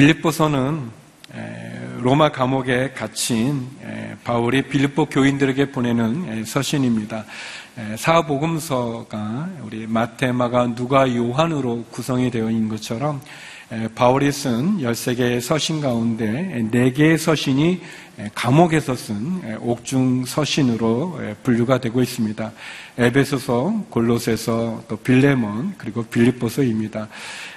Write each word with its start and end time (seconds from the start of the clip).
빌립보서는 0.00 0.90
에, 1.34 1.78
로마 2.00 2.32
감옥에 2.32 2.92
갇힌 2.92 3.68
에, 3.84 4.16
바울이 4.24 4.62
빌립보 4.62 5.06
교인들에게 5.06 5.72
보내는 5.72 6.28
에, 6.28 6.44
서신입니다. 6.44 7.24
에, 7.76 7.96
사복음서가 7.98 9.48
우리 9.62 9.86
마태, 9.86 10.32
마가, 10.32 10.74
누가, 10.74 11.14
요한으로 11.14 11.84
구성이 11.90 12.30
되어 12.30 12.50
있는 12.50 12.70
것처럼 12.70 13.16
에, 13.16 13.20
바울이 13.94 14.32
쓴 14.32 14.78
13개의 14.78 15.40
서신 15.40 15.80
가운데 15.80 16.60
4개의 16.72 17.16
서신이 17.16 17.80
에, 18.18 18.30
감옥에서 18.34 18.96
쓴 18.96 19.40
에, 19.44 19.54
옥중 19.60 20.24
서신으로 20.24 21.18
에, 21.22 21.34
분류가 21.44 21.78
되고 21.78 22.02
있습니다. 22.02 22.50
에베소서, 22.98 23.84
골로새서, 23.88 24.84
또 24.88 24.96
빌레몬, 24.96 25.74
그리고 25.78 26.02
빌립보서입니다. 26.02 27.08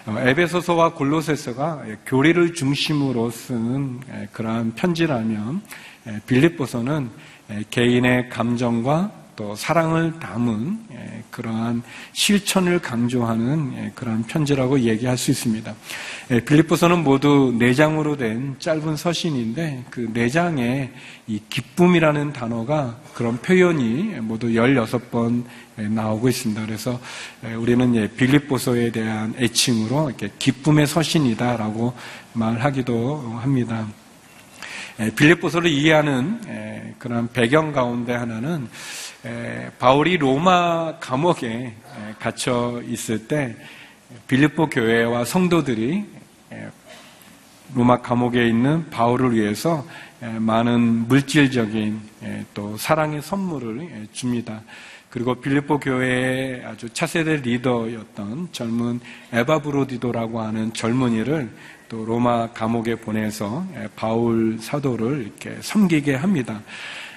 어, 0.06 0.16
에베소서와 0.20 0.94
골로새서가 0.94 1.84
교리를 2.06 2.54
중심으로 2.54 3.32
쓴 3.32 4.00
에, 4.12 4.28
그러한 4.32 4.76
편지라면 4.76 5.62
에, 6.06 6.20
빌립보서는 6.28 7.10
에, 7.50 7.64
개인의 7.72 8.30
감정과 8.30 9.12
또 9.36 9.56
사랑을 9.56 10.20
담은 10.20 10.80
에, 10.92 11.13
그러한 11.34 11.84
실천을 12.14 12.80
강조하는 12.80 13.74
에, 13.76 13.92
그러한 13.96 14.24
편지라고 14.24 14.80
얘기할 14.80 15.18
수 15.18 15.32
있습니다. 15.32 15.76
에, 16.32 16.40
빌립보서는 16.46 17.04
모두 17.04 17.54
네 17.60 17.74
장으로 17.74 18.16
된 18.16 18.56
짧은 18.60 18.96
서신인데 18.96 19.86
그 19.90 20.14
네 20.14 20.30
장에 20.30 20.92
이 21.28 21.42
기쁨이라는 21.50 22.34
단어가 22.34 23.00
그런 23.14 23.38
표현이 23.38 24.20
모두 24.22 24.48
16번 24.48 25.44
나오고 25.76 26.30
있습니다. 26.30 26.66
그래서 26.66 27.00
에, 27.44 27.54
우리는 27.56 27.96
예, 27.96 28.08
빌립보서에 28.08 28.92
대한 28.92 29.34
애칭으로 29.38 30.10
이렇게 30.10 30.30
기쁨의 30.38 30.86
서신이다라고 30.88 31.94
말하기도 32.34 33.40
합니다. 33.42 33.88
에, 35.00 35.10
빌립보서를 35.16 35.70
이해하는 35.72 36.42
에, 36.48 36.94
그런 37.00 37.28
배경 37.32 37.72
가운데 37.72 38.14
하나는 38.14 38.66
에, 38.66 38.68
바울이 39.80 40.18
로마 40.18 40.98
감옥에 41.00 41.48
에, 41.48 41.74
갇혀 42.20 42.82
있을 42.86 43.26
때 43.26 43.56
빌립보 44.28 44.70
교회와 44.70 45.24
성도들이 45.24 46.06
에, 46.52 46.68
로마 47.74 48.02
감옥에 48.02 48.46
있는 48.48 48.90
바울을 48.90 49.34
위해서 49.34 49.86
에, 50.22 50.28
많은 50.28 51.08
물질적인 51.08 52.02
에, 52.24 52.46
또 52.54 52.76
사랑의 52.76 53.22
선물을 53.22 53.82
에, 53.82 54.08
줍니다. 54.12 54.62
그리고 55.10 55.36
빌립보 55.36 55.80
교회의 55.80 56.66
아주 56.66 56.90
차세대 56.90 57.38
리더였던 57.38 58.50
젊은 58.52 59.00
에바 59.32 59.60
브로디도라고 59.60 60.42
하는 60.42 60.74
젊은이를 60.74 61.50
또 61.88 62.04
로마 62.04 62.52
감옥에 62.52 62.96
보내서 62.96 63.66
에, 63.76 63.88
바울 63.96 64.58
사도를 64.60 65.22
이렇게 65.22 65.56
섬기게 65.62 66.16
합니다. 66.16 66.62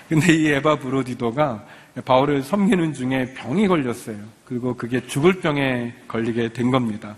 근데 0.08 0.32
이 0.32 0.46
에바 0.50 0.78
브로디도가 0.78 1.64
바울을 2.04 2.42
섬기는 2.42 2.92
중에 2.92 3.34
병이 3.34 3.68
걸렸어요. 3.68 4.16
그리고 4.44 4.76
그게 4.76 5.06
죽을 5.06 5.40
병에 5.40 5.94
걸리게 6.08 6.52
된 6.52 6.70
겁니다. 6.70 7.16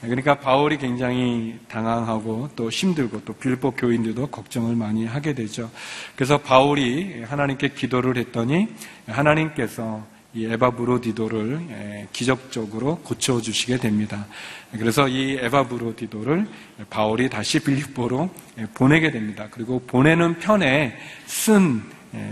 그러니까 0.00 0.38
바울이 0.38 0.78
굉장히 0.78 1.58
당황하고 1.68 2.50
또 2.54 2.70
힘들고 2.70 3.22
또 3.24 3.32
빌보 3.32 3.72
교인들도 3.72 4.28
걱정을 4.28 4.76
많이 4.76 5.04
하게 5.06 5.34
되죠. 5.34 5.70
그래서 6.14 6.38
바울이 6.38 7.22
하나님께 7.22 7.70
기도를 7.70 8.16
했더니 8.16 8.68
하나님께서 9.06 10.06
이 10.34 10.44
에바브로디도를 10.44 12.06
기적적으로 12.12 12.98
고쳐주시게 12.98 13.78
됩니다. 13.78 14.26
그래서 14.72 15.08
이 15.08 15.38
에바브로디도를 15.40 16.46
바울이 16.90 17.28
다시 17.28 17.58
빌립보로 17.58 18.30
보내게 18.74 19.10
됩니다. 19.10 19.48
그리고 19.50 19.80
보내는 19.80 20.38
편에 20.38 20.96
쓴 21.26 21.82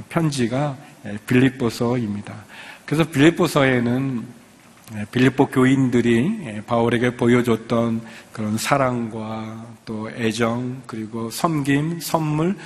편지가 0.08 0.76
빌립보서입니다. 1.26 2.34
그래서 2.84 3.04
빌립보서에는 3.10 4.36
빌립보 5.10 5.46
교인들이 5.46 6.62
바울에게 6.66 7.16
보여줬던 7.16 8.02
그런 8.32 8.56
사랑과 8.56 9.66
또 9.84 10.08
애정 10.10 10.82
그리고 10.86 11.28
섬김, 11.28 11.98
선물 11.98 12.56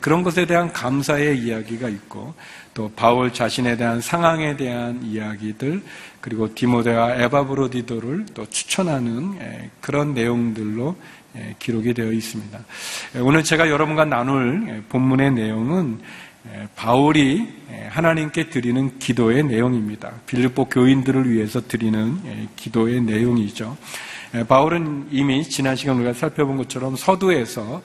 그런 0.00 0.22
것에 0.22 0.44
대한 0.44 0.70
감사의 0.70 1.38
이야기가 1.38 1.88
있고 1.88 2.34
또 2.74 2.92
바울 2.94 3.32
자신에 3.32 3.76
대한 3.76 4.02
상황에 4.02 4.56
대한 4.56 5.02
이야기들 5.02 5.82
그리고 6.20 6.54
디모데와 6.54 7.16
에바브로디도를 7.16 8.26
또 8.34 8.46
추천하는 8.50 9.38
그런 9.80 10.12
내용들로 10.12 10.94
기록이 11.58 11.94
되어 11.94 12.12
있습니다. 12.12 12.58
오늘 13.20 13.42
제가 13.42 13.70
여러분과 13.70 14.04
나눌 14.04 14.84
본문의 14.90 15.32
내용은 15.32 16.00
바울이 16.74 17.48
하나님께 17.90 18.50
드리는 18.50 18.98
기도의 18.98 19.44
내용입니다. 19.44 20.12
빌립보 20.26 20.66
교인들을 20.66 21.30
위해서 21.30 21.60
드리는 21.66 22.18
기도의 22.56 23.00
내용이죠. 23.02 23.76
바울은 24.48 25.08
이미 25.10 25.44
지난 25.44 25.76
시간 25.76 25.96
우리가 25.96 26.14
살펴본 26.14 26.56
것처럼 26.56 26.96
서두에서 26.96 27.82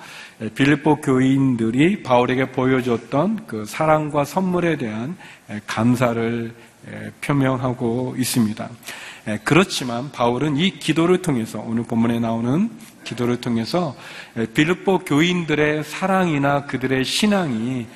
빌립보 0.56 1.01
교인들이 1.01 2.03
바울에게 2.03 2.51
보여줬던 2.51 3.47
그 3.47 3.66
사랑과 3.66 4.23
선물에 4.23 4.78
대한 4.78 5.17
감사를 5.67 6.53
표명하고 7.22 8.16
있습니다. 8.17 8.69
그렇지만 9.44 10.09
바울은 10.12 10.56
이 10.56 10.79
기도를 10.79 11.22
통해서 11.22 11.59
오늘 11.59 11.84
본문에 11.84 12.19
나오는 12.19 12.72
기도를 13.03 13.41
통해서 13.41 13.96
빌립보 14.53 15.00
교인들의 15.00 15.84
사랑이나 15.84 16.66
그들의 16.66 17.03
신앙이 17.03 17.88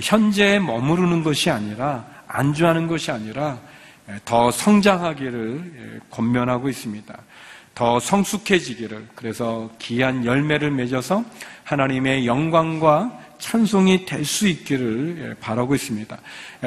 현재에 0.00 0.58
머무르는 0.58 1.22
것이 1.22 1.50
아니라 1.50 2.06
안주하는 2.26 2.86
것이 2.86 3.10
아니라 3.10 3.58
더 4.24 4.50
성장하기를 4.50 6.00
권면하고 6.10 6.68
있습니다. 6.68 7.18
더 7.74 7.98
성숙해지기를 8.00 9.08
그래서 9.14 9.70
귀한 9.78 10.24
열매를 10.24 10.70
맺어서 10.70 11.24
하나님의 11.64 12.26
영광과 12.26 13.18
찬송이 13.38 14.04
될 14.04 14.24
수 14.24 14.46
있기를 14.46 15.36
바라고 15.40 15.74
있습니다. 15.74 16.16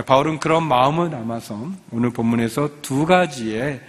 바울은 0.06 0.40
그런 0.40 0.68
마음을 0.68 1.10
담아서 1.10 1.72
오늘 1.92 2.10
본문에서 2.10 2.82
두 2.82 3.06
가지의 3.06 3.82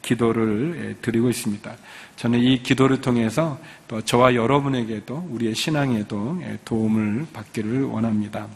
기도를 0.00 0.96
드리고 1.02 1.28
있습니다. 1.28 1.70
저는 2.16 2.38
이 2.38 2.62
기도를 2.62 3.00
통해서 3.00 3.58
또 3.88 4.00
저와 4.00 4.34
여러분에게도 4.34 5.28
우리의 5.30 5.54
신앙에도 5.54 6.40
도움을 6.64 7.26
받기를 7.32 7.84
원합니다. 7.84 8.46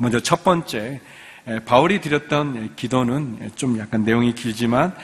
먼저 0.00 0.18
첫 0.18 0.42
번째 0.44 0.98
바울이 1.66 2.00
드렸던 2.00 2.74
기도는 2.74 3.50
좀 3.54 3.78
약간 3.78 4.02
내용이 4.02 4.34
길지만 4.34 4.94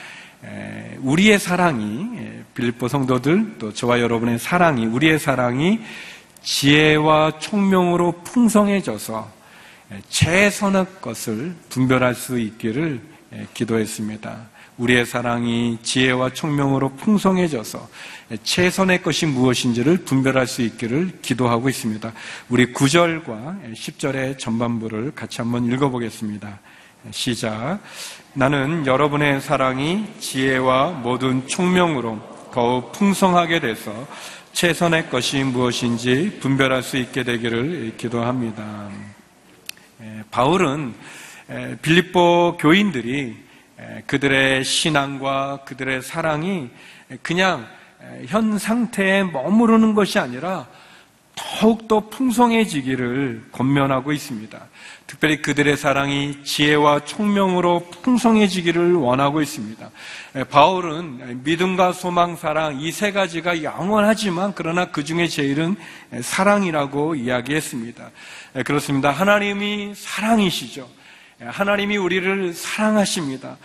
우리의 1.00 1.38
사랑이 1.38 2.18
빌립보 2.54 2.88
성도들 2.88 3.56
또 3.58 3.74
저와 3.74 4.00
여러분의 4.00 4.38
사랑이 4.38 4.86
우리의 4.86 5.18
사랑이 5.18 5.80
지혜와 6.42 7.38
총명으로 7.40 8.22
풍성해져서 8.22 9.30
최선의 10.08 10.86
것을 11.02 11.54
분별할 11.68 12.14
수 12.14 12.38
있기를 12.38 13.00
기도했습니다. 13.52 14.48
우리의 14.78 15.06
사랑이 15.06 15.78
지혜와 15.82 16.30
총명으로 16.30 16.90
풍성해져서 16.96 17.88
최선의 18.42 19.02
것이 19.02 19.26
무엇인지를 19.26 19.98
분별할 19.98 20.46
수 20.46 20.62
있기를 20.62 21.20
기도하고 21.22 21.68
있습니다. 21.68 22.12
우리 22.48 22.72
9절과 22.72 23.74
10절의 23.74 24.38
전반부를 24.38 25.12
같이 25.14 25.40
한번 25.40 25.64
읽어보겠습니다. 25.72 26.60
시작. 27.10 27.78
나는 28.34 28.84
여러분의 28.86 29.40
사랑이 29.40 30.04
지혜와 30.18 30.90
모든 30.90 31.46
총명으로 31.46 32.20
더욱 32.52 32.92
풍성하게 32.92 33.60
돼서 33.60 34.06
최선의 34.52 35.08
것이 35.10 35.44
무엇인지 35.44 36.38
분별할 36.40 36.82
수 36.82 36.96
있게 36.96 37.22
되기를 37.22 37.94
기도합니다. 37.96 38.88
바울은 40.30 40.94
빌립보 41.82 42.56
교인들이 42.58 43.45
그들의 44.06 44.64
신앙과 44.64 45.60
그들의 45.64 46.02
사랑이 46.02 46.70
그냥 47.22 47.66
현 48.26 48.58
상태에 48.58 49.22
머무르는 49.24 49.94
것이 49.94 50.18
아니라 50.18 50.66
더욱더 51.34 52.08
풍성해지기를 52.08 53.48
권면하고 53.52 54.12
있습니다. 54.12 54.58
특별히 55.06 55.42
그들의 55.42 55.76
사랑이 55.76 56.42
지혜와 56.42 57.04
총명으로 57.04 57.90
풍성해지기를 58.02 58.94
원하고 58.94 59.42
있습니다. 59.42 59.90
바울은 60.50 61.42
믿음과 61.44 61.92
소망, 61.92 62.36
사랑 62.36 62.80
이 62.80 62.90
세 62.90 63.12
가지가 63.12 63.62
영원하지만 63.62 64.54
그러나 64.54 64.86
그 64.86 65.04
중에 65.04 65.28
제일은 65.28 65.76
사랑이라고 66.22 67.16
이야기했습니다. 67.16 68.10
그렇습니다. 68.64 69.10
하나님이 69.10 69.92
사랑이시죠. 69.94 70.88
하나님이 71.40 71.96
우리를 71.96 72.52
사랑하십니다. 72.54 73.56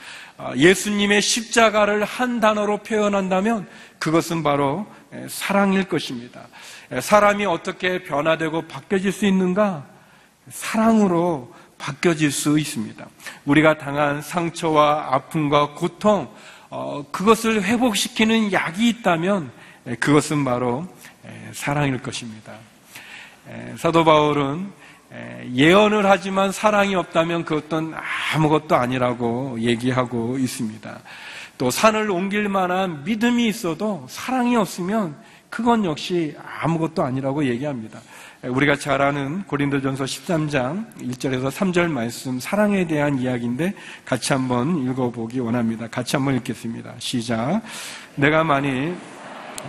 예수님의 0.55 1.21
십자가를 1.21 2.03
한 2.03 2.39
단어로 2.39 2.79
표현한다면 2.79 3.67
그것은 3.99 4.43
바로 4.43 4.87
사랑일 5.27 5.85
것입니다. 5.85 6.47
사람이 6.99 7.45
어떻게 7.45 8.03
변화되고 8.03 8.63
바뀌어질 8.67 9.11
수 9.11 9.25
있는가? 9.25 9.85
사랑으로 10.49 11.53
바뀌어질 11.77 12.31
수 12.31 12.59
있습니다. 12.59 13.05
우리가 13.45 13.77
당한 13.77 14.21
상처와 14.21 15.15
아픔과 15.15 15.73
고통, 15.73 16.29
어, 16.69 17.03
그것을 17.11 17.63
회복시키는 17.63 18.51
약이 18.51 18.87
있다면 18.89 19.51
그것은 19.99 20.45
바로 20.45 20.87
사랑일 21.53 22.01
것입니다. 22.01 22.53
사도 23.77 24.03
바울은 24.03 24.71
예언을 25.53 26.09
하지만 26.09 26.51
사랑이 26.51 26.95
없다면 26.95 27.45
그것도 27.45 27.93
아무것도 28.33 28.75
아니라고 28.75 29.59
얘기하고 29.59 30.37
있습니다. 30.37 30.99
또 31.57 31.69
산을 31.69 32.09
옮길 32.09 32.49
만한 32.49 33.03
믿음이 33.03 33.47
있어도 33.47 34.05
사랑이 34.09 34.55
없으면 34.55 35.15
그건 35.49 35.83
역시 35.83 36.35
아무것도 36.61 37.03
아니라고 37.03 37.45
얘기합니다. 37.45 37.99
우리가 38.41 38.77
잘 38.77 39.01
아는 39.01 39.43
고린도전서 39.43 40.05
13장 40.05 40.85
1절에서 40.99 41.51
3절 41.51 41.89
말씀 41.89 42.39
사랑에 42.39 42.87
대한 42.87 43.19
이야기인데 43.19 43.75
같이 44.05 44.33
한번 44.33 44.83
읽어보기 44.83 45.39
원합니다. 45.39 45.87
같이 45.89 46.15
한번 46.15 46.37
읽겠습니다. 46.37 46.93
시작. 46.97 47.61
내가 48.15 48.43
만일 48.43 48.95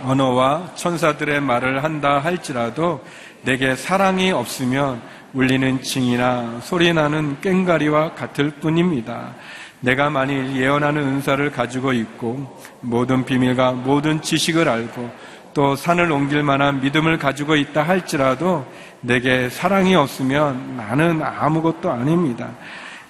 언어와 0.03 0.73
천사들의 0.75 1.41
말을 1.41 1.83
한다 1.83 2.17
할지라도 2.17 3.03
내게 3.43 3.75
사랑이 3.75 4.31
없으면 4.31 5.01
울리는 5.33 5.81
징이나 5.81 6.59
소리 6.61 6.93
나는 6.93 7.37
꽹가리와 7.41 8.13
같을 8.13 8.51
뿐입니다. 8.51 9.33
내가 9.79 10.09
만일 10.09 10.55
예언하는 10.55 11.01
은사를 11.01 11.51
가지고 11.51 11.91
있고 11.93 12.59
모든 12.81 13.25
비밀과 13.25 13.73
모든 13.73 14.21
지식을 14.21 14.69
알고 14.69 15.09
또 15.53 15.75
산을 15.75 16.11
옮길 16.11 16.41
만한 16.43 16.81
믿음을 16.81 17.17
가지고 17.17 17.55
있다 17.55 17.83
할지라도 17.83 18.65
내게 19.01 19.49
사랑이 19.49 19.95
없으면 19.95 20.77
나는 20.77 21.21
아무것도 21.21 21.91
아닙니다. 21.91 22.49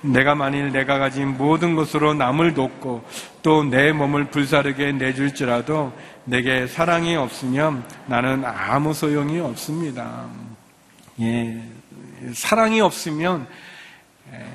내가 0.01 0.35
만일 0.35 0.71
내가 0.71 0.97
가진 0.99 1.37
모든 1.37 1.75
것으로 1.75 2.13
남을 2.13 2.53
돕고 2.53 3.03
또 3.41 3.63
내 3.63 3.91
몸을 3.93 4.25
불사르게 4.25 4.93
내줄지라도 4.93 5.93
내게 6.25 6.67
사랑이 6.67 7.15
없으면 7.15 7.83
나는 8.07 8.43
아무 8.45 8.93
소용이 8.93 9.39
없습니다. 9.39 10.25
예, 11.21 11.61
사랑이 12.33 12.81
없으면 12.81 13.47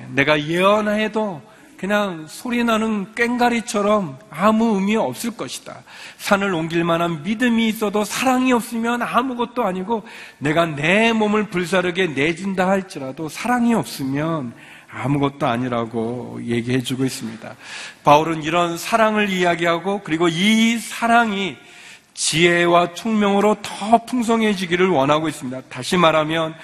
내가 0.09 0.41
예언해도 0.41 1.41
그냥 1.77 2.25
소리 2.27 2.63
나는 2.65 3.13
꽹가리처럼 3.15 4.19
아무 4.29 4.75
의미 4.75 4.97
없을 4.97 5.31
것이다. 5.37 5.83
산을 6.17 6.53
옮길 6.53 6.83
만한 6.83 7.23
믿음이 7.23 7.69
있어도 7.69 8.03
사랑이 8.03 8.51
없으면 8.51 9.01
아무것도 9.01 9.63
아니고 9.63 10.03
내가 10.39 10.65
내 10.65 11.13
몸을 11.13 11.45
불사르게 11.45 12.07
내준다 12.07 12.67
할지라도 12.67 13.29
사랑이 13.29 13.73
없으면 13.73 14.53
아무것도 14.91 15.47
아니라고 15.47 16.39
얘기해 16.43 16.81
주고 16.81 17.05
있습니다. 17.05 17.55
바울은 18.03 18.43
이런 18.43 18.77
사랑을 18.77 19.29
이야기하고 19.29 20.01
그리고 20.03 20.27
이 20.27 20.77
사랑이 20.79 21.55
지혜와 22.13 22.93
총명으로 22.93 23.55
더 23.61 24.03
풍성해지기를 24.03 24.89
원하고 24.89 25.29
있습니다. 25.29 25.61
다시 25.69 25.95
말하면 25.95 26.55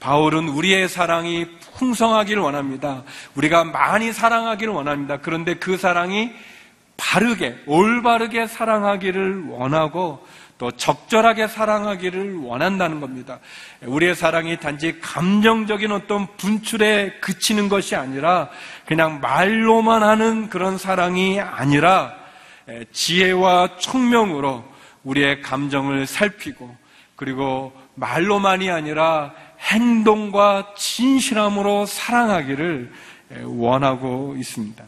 바울은 0.00 0.48
우리의 0.48 0.88
사랑이 0.88 1.46
풍성하기를 1.76 2.42
원합니다. 2.42 3.02
우리가 3.34 3.64
많이 3.64 4.12
사랑하기를 4.12 4.72
원합니다. 4.72 5.18
그런데 5.18 5.54
그 5.54 5.76
사랑이 5.76 6.32
바르게, 6.96 7.62
올바르게 7.66 8.46
사랑하기를 8.46 9.48
원하고 9.48 10.26
또 10.58 10.70
적절하게 10.70 11.48
사랑하기를 11.48 12.36
원한다는 12.36 13.00
겁니다. 13.00 13.40
우리의 13.82 14.14
사랑이 14.14 14.58
단지 14.58 14.98
감정적인 15.00 15.92
어떤 15.92 16.26
분출에 16.38 17.18
그치는 17.20 17.68
것이 17.68 17.94
아니라 17.94 18.48
그냥 18.86 19.20
말로만 19.20 20.02
하는 20.02 20.48
그런 20.48 20.78
사랑이 20.78 21.40
아니라 21.40 22.14
지혜와 22.90 23.76
총명으로 23.78 24.64
우리의 25.04 25.42
감정을 25.42 26.06
살피고 26.06 26.74
그리고 27.16 27.72
말로만이 27.94 28.70
아니라 28.70 29.32
행동과 29.66 30.74
진실함으로 30.76 31.86
사랑하기를 31.86 32.92
원하고 33.44 34.36
있습니다. 34.38 34.84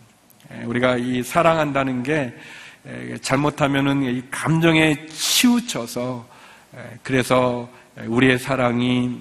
우리가 0.65 0.97
이 0.97 1.23
사랑한다는 1.23 2.03
게 2.03 2.33
잘못하면은 3.21 4.03
이 4.05 4.23
감정에 4.31 5.07
치우쳐서 5.07 6.27
그래서 7.03 7.69
우리의 8.07 8.39
사랑이 8.39 9.21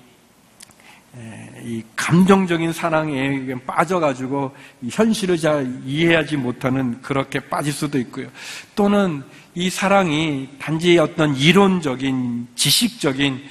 이 1.64 1.84
감정적인 1.96 2.72
사랑에 2.72 3.56
빠져가지고 3.66 4.56
현실을 4.90 5.38
잘 5.38 5.82
이해하지 5.84 6.38
못하는 6.38 7.02
그렇게 7.02 7.40
빠질 7.40 7.74
수도 7.74 7.98
있고요. 7.98 8.28
또는 8.76 9.24
이 9.56 9.72
사랑이 9.72 10.50
단지 10.60 11.00
어떤 11.00 11.36
이론적인 11.36 12.50
지식적인 12.56 13.44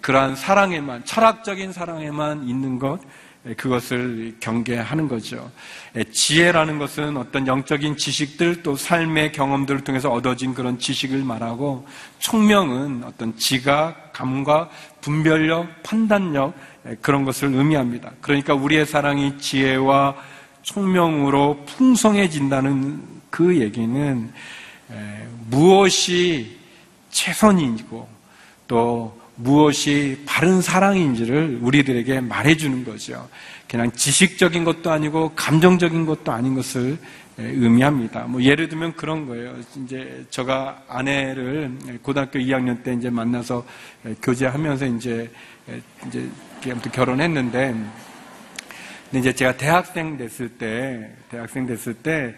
그러한 0.00 0.36
사랑에만 0.36 1.04
철학적인 1.04 1.72
사랑에만 1.72 2.48
있는 2.48 2.78
것 2.78 3.00
그것을 3.56 4.36
경계하는 4.40 5.06
거죠. 5.06 5.50
지혜라는 6.10 6.78
것은 6.78 7.16
어떤 7.16 7.46
영적인 7.46 7.96
지식들 7.96 8.64
또 8.64 8.74
삶의 8.74 9.30
경험들을 9.32 9.84
통해서 9.84 10.10
얻어진 10.10 10.52
그런 10.52 10.80
지식을 10.80 11.22
말하고 11.22 11.86
총명은 12.18 13.04
어떤 13.04 13.36
지각, 13.36 14.12
감각, 14.12 14.70
분별력, 15.00 15.82
판단력 15.84 16.54
그런 17.00 17.24
것을 17.24 17.54
의미합니다. 17.54 18.10
그러니까 18.20 18.54
우리의 18.54 18.84
사랑이 18.84 19.38
지혜와 19.38 20.16
총명으로 20.62 21.64
풍성해진다는 21.66 23.00
그 23.30 23.60
얘기는 23.60 24.32
무엇이 25.48 26.58
최선이고 27.10 28.08
또 28.66 29.25
무엇이 29.36 30.22
바른 30.26 30.60
사랑인지를 30.60 31.58
우리들에게 31.60 32.20
말해주는 32.20 32.84
거죠. 32.84 33.28
그냥 33.68 33.90
지식적인 33.92 34.64
것도 34.64 34.90
아니고 34.90 35.32
감정적인 35.34 36.06
것도 36.06 36.32
아닌 36.32 36.54
것을 36.54 36.98
의미합니다. 37.38 38.22
뭐 38.22 38.42
예를 38.42 38.68
들면 38.68 38.94
그런 38.96 39.26
거예요. 39.26 39.54
이제 39.84 40.24
제가 40.30 40.82
아내를 40.88 41.70
고등학교 42.02 42.38
2학년 42.38 42.82
때 42.82 42.94
이제 42.94 43.10
만나서 43.10 43.64
교제하면서 44.22 44.86
이제 44.86 45.30
이제 46.06 46.30
아무튼 46.70 46.90
결혼했는데 46.92 47.74
근데 49.10 49.20
이제 49.20 49.32
제가 49.32 49.56
대학생 49.56 50.16
됐을 50.18 50.48
때, 50.48 51.10
대학생 51.30 51.64
됐을 51.66 51.94
때 51.94 52.34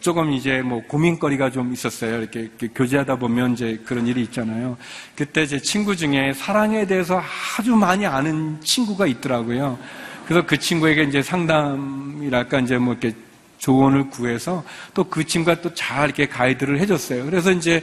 조금 0.00 0.32
이제 0.32 0.62
뭐 0.62 0.82
고민거리가 0.86 1.50
좀 1.50 1.72
있었어요. 1.72 2.20
이렇게, 2.20 2.40
이렇게, 2.40 2.68
교제하다 2.68 3.16
보면 3.16 3.52
이제 3.52 3.78
그런 3.84 4.06
일이 4.06 4.22
있잖아요. 4.22 4.78
그때 5.14 5.46
제 5.46 5.58
친구 5.58 5.94
중에 5.94 6.32
사랑에 6.32 6.86
대해서 6.86 7.22
아주 7.58 7.76
많이 7.76 8.06
아는 8.06 8.58
친구가 8.62 9.06
있더라고요. 9.06 9.78
그래서 10.26 10.46
그 10.46 10.58
친구에게 10.58 11.02
이제 11.04 11.22
상담이랄까 11.22 12.60
이제 12.60 12.78
뭐 12.78 12.94
이렇게 12.94 13.14
조언을 13.58 14.10
구해서 14.10 14.64
또 14.94 15.04
그 15.04 15.24
친구가 15.24 15.60
또 15.60 15.72
잘 15.74 16.06
이렇게 16.06 16.26
가이드를 16.26 16.80
해줬어요. 16.80 17.24
그래서 17.26 17.52
이제 17.52 17.82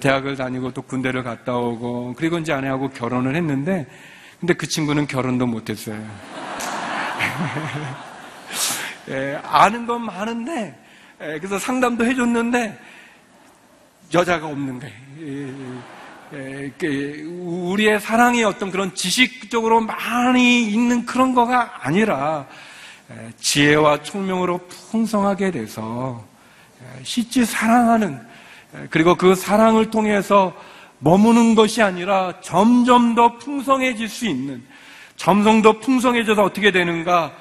대학을 0.00 0.36
다니고 0.36 0.72
또 0.72 0.82
군대를 0.82 1.22
갔다 1.22 1.56
오고 1.56 2.14
그리고 2.16 2.38
이제 2.38 2.52
아내하고 2.52 2.88
결혼을 2.90 3.36
했는데 3.36 3.86
근데 4.40 4.54
그 4.54 4.66
친구는 4.66 5.06
결혼도 5.06 5.46
못했어요. 5.46 6.02
예, 9.08 9.40
아는 9.44 9.86
건 9.86 10.04
많은데, 10.04 10.78
예, 11.20 11.38
그래서 11.38 11.58
상담도 11.58 12.04
해줬는데, 12.04 12.78
여자가 14.14 14.46
없는 14.46 14.80
거예요. 14.80 14.94
예, 16.32 16.72
예, 16.82 17.22
우리의 17.22 18.00
사랑이 18.00 18.42
어떤 18.44 18.70
그런 18.70 18.94
지식적으로 18.94 19.80
많이 19.80 20.68
있는 20.70 21.06
그런 21.06 21.34
거가 21.34 21.80
아니라, 21.82 22.46
예, 23.10 23.30
지혜와 23.38 24.02
총명으로 24.02 24.58
풍성하게 24.90 25.52
돼서, 25.52 26.24
예, 26.82 27.04
실제 27.04 27.44
사랑하는, 27.44 28.20
예, 28.74 28.86
그리고 28.90 29.14
그 29.14 29.34
사랑을 29.34 29.90
통해서 29.90 30.52
머무는 30.98 31.54
것이 31.54 31.82
아니라 31.82 32.40
점점 32.40 33.14
더 33.14 33.38
풍성해질 33.38 34.08
수 34.08 34.26
있는, 34.26 34.64
더 35.16 35.80
풍성해져서 35.80 36.42
어떻게 36.44 36.70
되는가? 36.70 37.32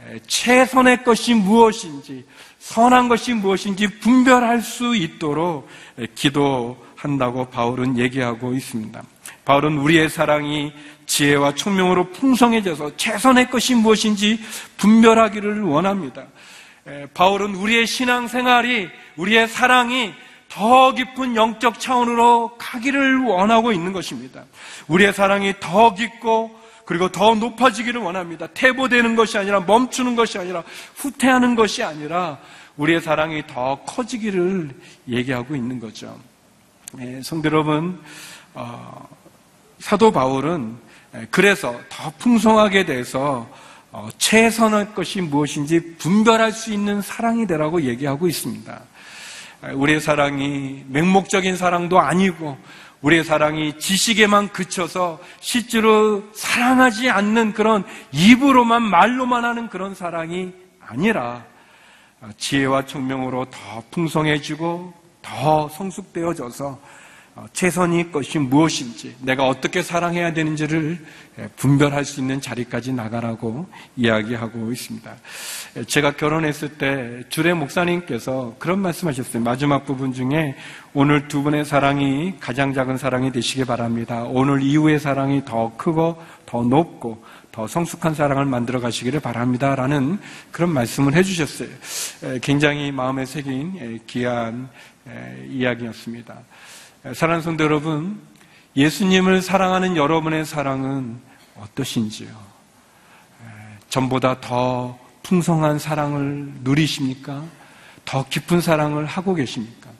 에, 0.00 0.18
최선의 0.26 1.04
것이 1.04 1.34
무엇인지, 1.34 2.24
선한 2.58 3.08
것이 3.08 3.34
무엇인지 3.34 3.98
분별할 3.98 4.62
수 4.62 4.94
있도록 4.94 5.68
에, 5.98 6.06
기도한다고 6.14 7.46
바울은 7.46 7.98
얘기하고 7.98 8.54
있습니다. 8.54 9.02
바울은 9.44 9.78
우리의 9.78 10.08
사랑이 10.08 10.72
지혜와 11.06 11.54
총명으로 11.54 12.10
풍성해져서 12.10 12.96
최선의 12.96 13.50
것이 13.50 13.74
무엇인지 13.74 14.40
분별하기를 14.76 15.62
원합니다. 15.62 16.26
에, 16.86 17.06
바울은 17.12 17.54
우리의 17.54 17.86
신앙생활이, 17.86 18.88
우리의 19.16 19.48
사랑이 19.48 20.12
더 20.48 20.92
깊은 20.92 21.36
영적 21.36 21.78
차원으로 21.78 22.56
가기를 22.56 23.18
원하고 23.18 23.72
있는 23.72 23.92
것입니다. 23.92 24.44
우리의 24.86 25.12
사랑이 25.12 25.54
더 25.60 25.94
깊고 25.94 26.57
그리고 26.88 27.12
더 27.12 27.34
높아지기를 27.34 28.00
원합니다. 28.00 28.46
퇴보되는 28.54 29.14
것이 29.14 29.36
아니라 29.36 29.60
멈추는 29.60 30.16
것이 30.16 30.38
아니라 30.38 30.64
후퇴하는 30.96 31.54
것이 31.54 31.82
아니라 31.82 32.38
우리의 32.78 33.02
사랑이 33.02 33.46
더 33.46 33.78
커지기를 33.84 34.70
얘기하고 35.06 35.54
있는 35.54 35.80
거죠. 35.80 36.18
예, 36.98 37.20
성도 37.22 37.50
여러분, 37.50 38.00
어, 38.54 39.06
사도 39.78 40.10
바울은 40.10 40.78
예, 41.16 41.26
그래서 41.30 41.78
더 41.90 42.10
풍성하게 42.16 42.86
돼서 42.86 43.46
어, 43.92 44.08
최선의 44.16 44.94
것이 44.94 45.20
무엇인지 45.20 45.96
분별할 45.98 46.52
수 46.52 46.72
있는 46.72 47.02
사랑이 47.02 47.46
되라고 47.46 47.82
얘기하고 47.82 48.28
있습니다. 48.28 48.80
우리의 49.74 50.00
사랑이 50.00 50.84
맹목적인 50.88 51.58
사랑도 51.58 51.98
아니고 51.98 52.56
우리의 53.02 53.24
사랑이 53.24 53.78
지식에만 53.78 54.48
그쳐서 54.48 55.20
실제로 55.40 56.22
사랑하지 56.34 57.10
않는 57.10 57.52
그런 57.52 57.84
입으로만 58.12 58.82
말로만 58.82 59.44
하는 59.44 59.68
그런 59.68 59.94
사랑이 59.94 60.52
아니라 60.80 61.44
지혜와 62.36 62.86
총명으로 62.86 63.44
더 63.46 63.82
풍성해지고 63.90 64.92
더 65.22 65.68
성숙되어져서 65.68 66.78
최선의 67.52 68.10
것이 68.10 68.38
무엇인지 68.38 69.16
내가 69.20 69.46
어떻게 69.46 69.82
사랑해야 69.82 70.32
되는지를 70.32 70.98
분별할 71.56 72.04
수 72.04 72.20
있는 72.20 72.40
자리까지 72.40 72.92
나가라고 72.92 73.68
이야기하고 73.96 74.72
있습니다. 74.72 75.14
제가 75.86 76.16
결혼했을 76.16 76.70
때 76.78 77.22
주례 77.28 77.54
목사님께서 77.54 78.56
그런 78.58 78.80
말씀하셨어요. 78.80 79.42
마지막 79.42 79.84
부분 79.84 80.12
중에 80.12 80.56
오늘 80.94 81.28
두 81.28 81.42
분의 81.42 81.64
사랑이 81.64 82.34
가장 82.40 82.74
작은 82.74 82.98
사랑이 82.98 83.30
되시기 83.30 83.64
바랍니다. 83.64 84.24
오늘 84.24 84.62
이후의 84.62 84.98
사랑이 84.98 85.44
더 85.44 85.76
크고 85.76 86.20
더 86.46 86.62
높고 86.62 87.22
더 87.52 87.66
성숙한 87.66 88.14
사랑을 88.14 88.44
만들어 88.46 88.80
가시기를 88.80 89.20
바랍니다. 89.20 89.74
라는 89.74 90.18
그런 90.50 90.70
말씀을 90.70 91.14
해주셨어요. 91.14 91.68
굉장히 92.42 92.90
마음에 92.90 93.24
새긴 93.24 94.00
귀한 94.06 94.68
이야기였습니다. 95.48 96.38
사랑하는 97.02 97.42
성도 97.42 97.64
여러분, 97.64 98.20
예수님을 98.74 99.40
사랑하는 99.40 99.96
여러분의 99.96 100.44
사랑은 100.44 101.18
어떠신지요? 101.56 102.28
전보다 103.88 104.40
더 104.40 104.98
풍성한 105.22 105.78
사랑을 105.78 106.52
누리십니까? 106.62 107.44
더 108.04 108.28
깊은 108.28 108.60
사랑을 108.60 109.06
하고 109.06 109.34
계십니까? 109.34 109.90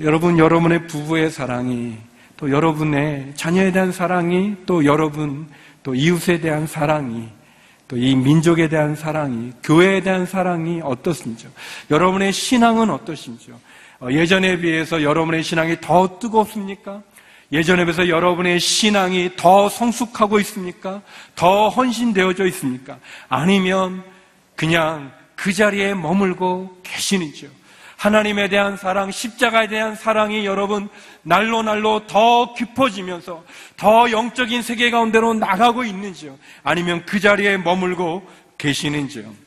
여러분, 0.00 0.38
여러분의 0.38 0.86
부부의 0.86 1.30
사랑이 1.30 1.98
또 2.36 2.50
여러분의 2.50 3.32
자녀에 3.34 3.72
대한 3.72 3.90
사랑이 3.92 4.56
또 4.66 4.84
여러분 4.84 5.48
또 5.82 5.94
이웃에 5.94 6.40
대한 6.40 6.66
사랑이 6.66 7.28
또 7.88 7.96
이 7.96 8.14
민족에 8.16 8.68
대한 8.68 8.96
사랑이 8.96 9.52
교회에 9.62 10.00
대한 10.02 10.26
사랑이 10.26 10.80
어떻습니까? 10.82 11.48
여러분의 11.90 12.32
신앙은 12.32 12.90
어떠신지요? 12.90 13.58
어, 14.00 14.08
예전에 14.10 14.58
비해서 14.58 15.02
여러분의 15.02 15.42
신앙이 15.42 15.80
더 15.80 16.18
뜨겁습니까? 16.18 17.02
예전에 17.52 17.84
비해서 17.84 18.08
여러분의 18.08 18.60
신앙이 18.60 19.36
더 19.36 19.68
성숙하고 19.68 20.38
있습니까? 20.40 21.02
더 21.34 21.68
헌신되어져 21.68 22.46
있습니까? 22.46 22.98
아니면 23.28 24.02
그냥 24.54 25.12
그 25.34 25.52
자리에 25.52 25.94
머물고 25.94 26.80
계시는지요? 26.82 27.50
하나님에 27.96 28.48
대한 28.48 28.76
사랑, 28.76 29.10
십자가에 29.10 29.68
대한 29.68 29.94
사랑이 29.94 30.44
여러분 30.44 30.88
날로 31.22 31.62
날로 31.62 32.06
더 32.06 32.52
깊어지면서 32.52 33.44
더 33.76 34.10
영적인 34.10 34.60
세계 34.60 34.90
가운데로 34.90 35.34
나가고 35.34 35.84
있는지요? 35.84 36.36
아니면 36.62 37.04
그 37.06 37.20
자리에 37.20 37.56
머물고 37.56 38.28
계시는지요? 38.58 39.45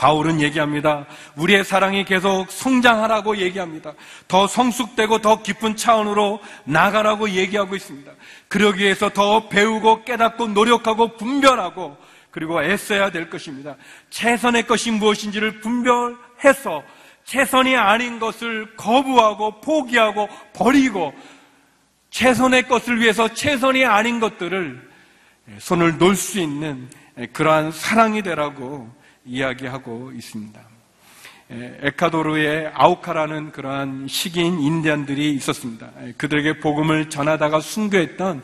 바울은 0.00 0.40
얘기합니다. 0.40 1.04
우리의 1.36 1.62
사랑이 1.62 2.06
계속 2.06 2.50
성장하라고 2.50 3.36
얘기합니다. 3.36 3.92
더 4.28 4.46
성숙되고 4.46 5.18
더 5.18 5.42
깊은 5.42 5.76
차원으로 5.76 6.40
나가라고 6.64 7.28
얘기하고 7.28 7.76
있습니다. 7.76 8.10
그러기 8.48 8.82
위해서 8.82 9.10
더 9.10 9.50
배우고 9.50 10.04
깨닫고 10.04 10.48
노력하고 10.48 11.18
분별하고 11.18 11.98
그리고 12.30 12.64
애써야 12.64 13.10
될 13.10 13.28
것입니다. 13.28 13.76
최선의 14.08 14.66
것이 14.66 14.90
무엇인지를 14.90 15.60
분별해서 15.60 16.82
최선이 17.24 17.76
아닌 17.76 18.18
것을 18.18 18.74
거부하고 18.78 19.60
포기하고 19.60 20.30
버리고 20.54 21.12
최선의 22.08 22.68
것을 22.68 23.00
위해서 23.00 23.28
최선이 23.28 23.84
아닌 23.84 24.18
것들을 24.18 24.88
손을 25.58 25.98
놓을 25.98 26.16
수 26.16 26.40
있는 26.40 26.88
그러한 27.34 27.70
사랑이 27.70 28.22
되라고 28.22 28.99
이야기하고 29.30 30.12
있습니다. 30.14 30.60
에카도르의 31.82 32.70
아우카라는 32.74 33.50
그러한 33.50 34.06
식인 34.08 34.60
인디안들이 34.60 35.32
있었습니다. 35.34 35.90
그들에게 36.16 36.60
복음을 36.60 37.10
전하다가 37.10 37.58
순교했던 37.58 38.42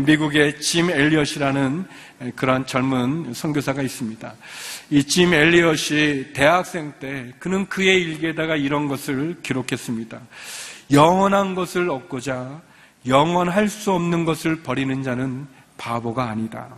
미국의 0.00 0.60
짐 0.60 0.90
엘리엇이라는 0.90 1.86
그러한 2.34 2.66
젊은 2.66 3.32
선교사가 3.32 3.82
있습니다. 3.82 4.34
이 4.90 5.02
짐 5.04 5.34
엘리엇이 5.34 6.30
대학생 6.34 6.92
때 6.98 7.32
그는 7.38 7.66
그의 7.66 8.02
일기에다가 8.02 8.56
이런 8.56 8.88
것을 8.88 9.36
기록했습니다. 9.42 10.20
영원한 10.90 11.54
것을 11.54 11.88
얻고자 11.90 12.60
영원할 13.06 13.68
수 13.68 13.92
없는 13.92 14.24
것을 14.24 14.62
버리는 14.62 15.00
자는 15.04 15.46
바보가 15.76 16.28
아니다. 16.28 16.68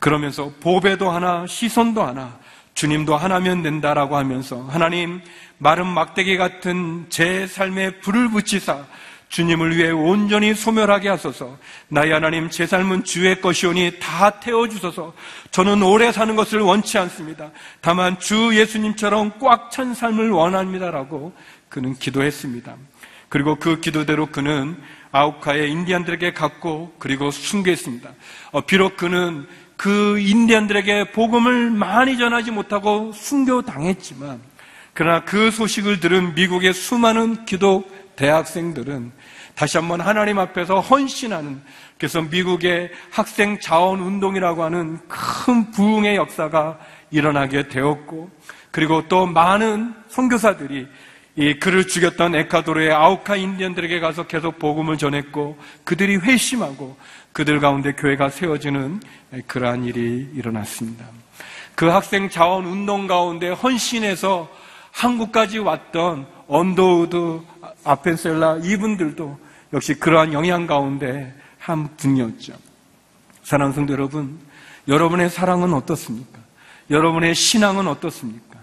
그러면서 0.00 0.52
보배도 0.60 1.10
하나, 1.10 1.46
시선도 1.46 2.02
하나, 2.02 2.38
주님도 2.74 3.16
하나면 3.16 3.62
된다라고 3.62 4.16
하면서 4.16 4.62
하나님 4.64 5.20
마른 5.58 5.86
막대기 5.86 6.36
같은 6.36 7.06
제 7.08 7.46
삶에 7.46 8.00
불을 8.00 8.30
붙이사 8.30 8.84
주님을 9.28 9.76
위해 9.76 9.90
온전히 9.90 10.54
소멸하게 10.54 11.08
하소서. 11.08 11.58
나의 11.88 12.12
하나님, 12.12 12.50
제 12.50 12.66
삶은 12.66 13.02
주의 13.02 13.40
것이오니 13.40 13.98
다 14.00 14.38
태워주소서. 14.38 15.12
저는 15.50 15.82
오래 15.82 16.12
사는 16.12 16.36
것을 16.36 16.60
원치 16.60 16.98
않습니다. 16.98 17.50
다만 17.80 18.18
주 18.20 18.50
예수님처럼 18.54 19.32
꽉 19.40 19.70
찬 19.70 19.92
삶을 19.92 20.30
원합니다라고 20.30 21.32
그는 21.68 21.94
기도했습니다. 21.94 22.76
그리고 23.28 23.56
그 23.56 23.80
기도대로 23.80 24.26
그는 24.26 24.76
아우카의 25.10 25.68
인디안들에게 25.70 26.32
갔고 26.32 26.94
그리고 27.00 27.32
순교했습니다. 27.32 28.10
어, 28.52 28.60
비록 28.60 28.96
그는 28.96 29.48
그 29.76 30.18
인디언들에게 30.18 31.12
복음을 31.12 31.70
많이 31.70 32.16
전하지 32.16 32.50
못하고 32.50 33.12
순교당했지만 33.12 34.40
그러나 34.92 35.24
그 35.24 35.50
소식을 35.50 36.00
들은 36.00 36.34
미국의 36.34 36.72
수많은 36.72 37.44
기독 37.44 37.90
대학생들은 38.16 39.12
다시 39.54 39.76
한번 39.76 40.00
하나님 40.00 40.38
앞에서 40.38 40.80
헌신하는 40.80 41.60
그래서 41.98 42.22
미국의 42.22 42.90
학생 43.10 43.58
자원 43.60 44.00
운동이라고 44.00 44.62
하는 44.62 44.98
큰 45.08 45.70
부흥의 45.70 46.16
역사가 46.16 46.78
일어나게 47.10 47.68
되었고 47.68 48.30
그리고 48.70 49.06
또 49.08 49.26
많은 49.26 49.94
선교사들이 50.08 50.86
이 51.36 51.54
그를 51.54 51.86
죽였던 51.86 52.34
에콰도르의 52.36 52.92
아우카 52.92 53.36
인디언들에게 53.36 53.98
가서 54.00 54.26
계속 54.26 54.58
복음을 54.58 54.96
전했고 54.98 55.58
그들이 55.82 56.16
회심하고 56.16 56.96
그들 57.34 57.58
가운데 57.58 57.92
교회가 57.92 58.30
세워지는 58.30 59.02
그러한 59.48 59.84
일이 59.84 60.30
일어났습니다. 60.34 61.04
그 61.74 61.86
학생 61.86 62.30
자원 62.30 62.64
운동 62.64 63.08
가운데 63.08 63.50
헌신해서 63.50 64.48
한국까지 64.92 65.58
왔던 65.58 66.28
언더우드 66.46 67.40
아펜젤러 67.82 68.58
이분들도 68.62 69.36
역시 69.72 69.94
그러한 69.94 70.32
영향 70.32 70.68
가운데 70.68 71.34
한 71.58 71.88
분이었죠. 71.96 72.52
사랑하는 73.42 73.74
성도 73.74 73.92
여러분, 73.94 74.38
여러분의 74.86 75.28
사랑은 75.28 75.74
어떻습니까? 75.74 76.38
여러분의 76.88 77.34
신앙은 77.34 77.88
어떻습니까? 77.88 78.60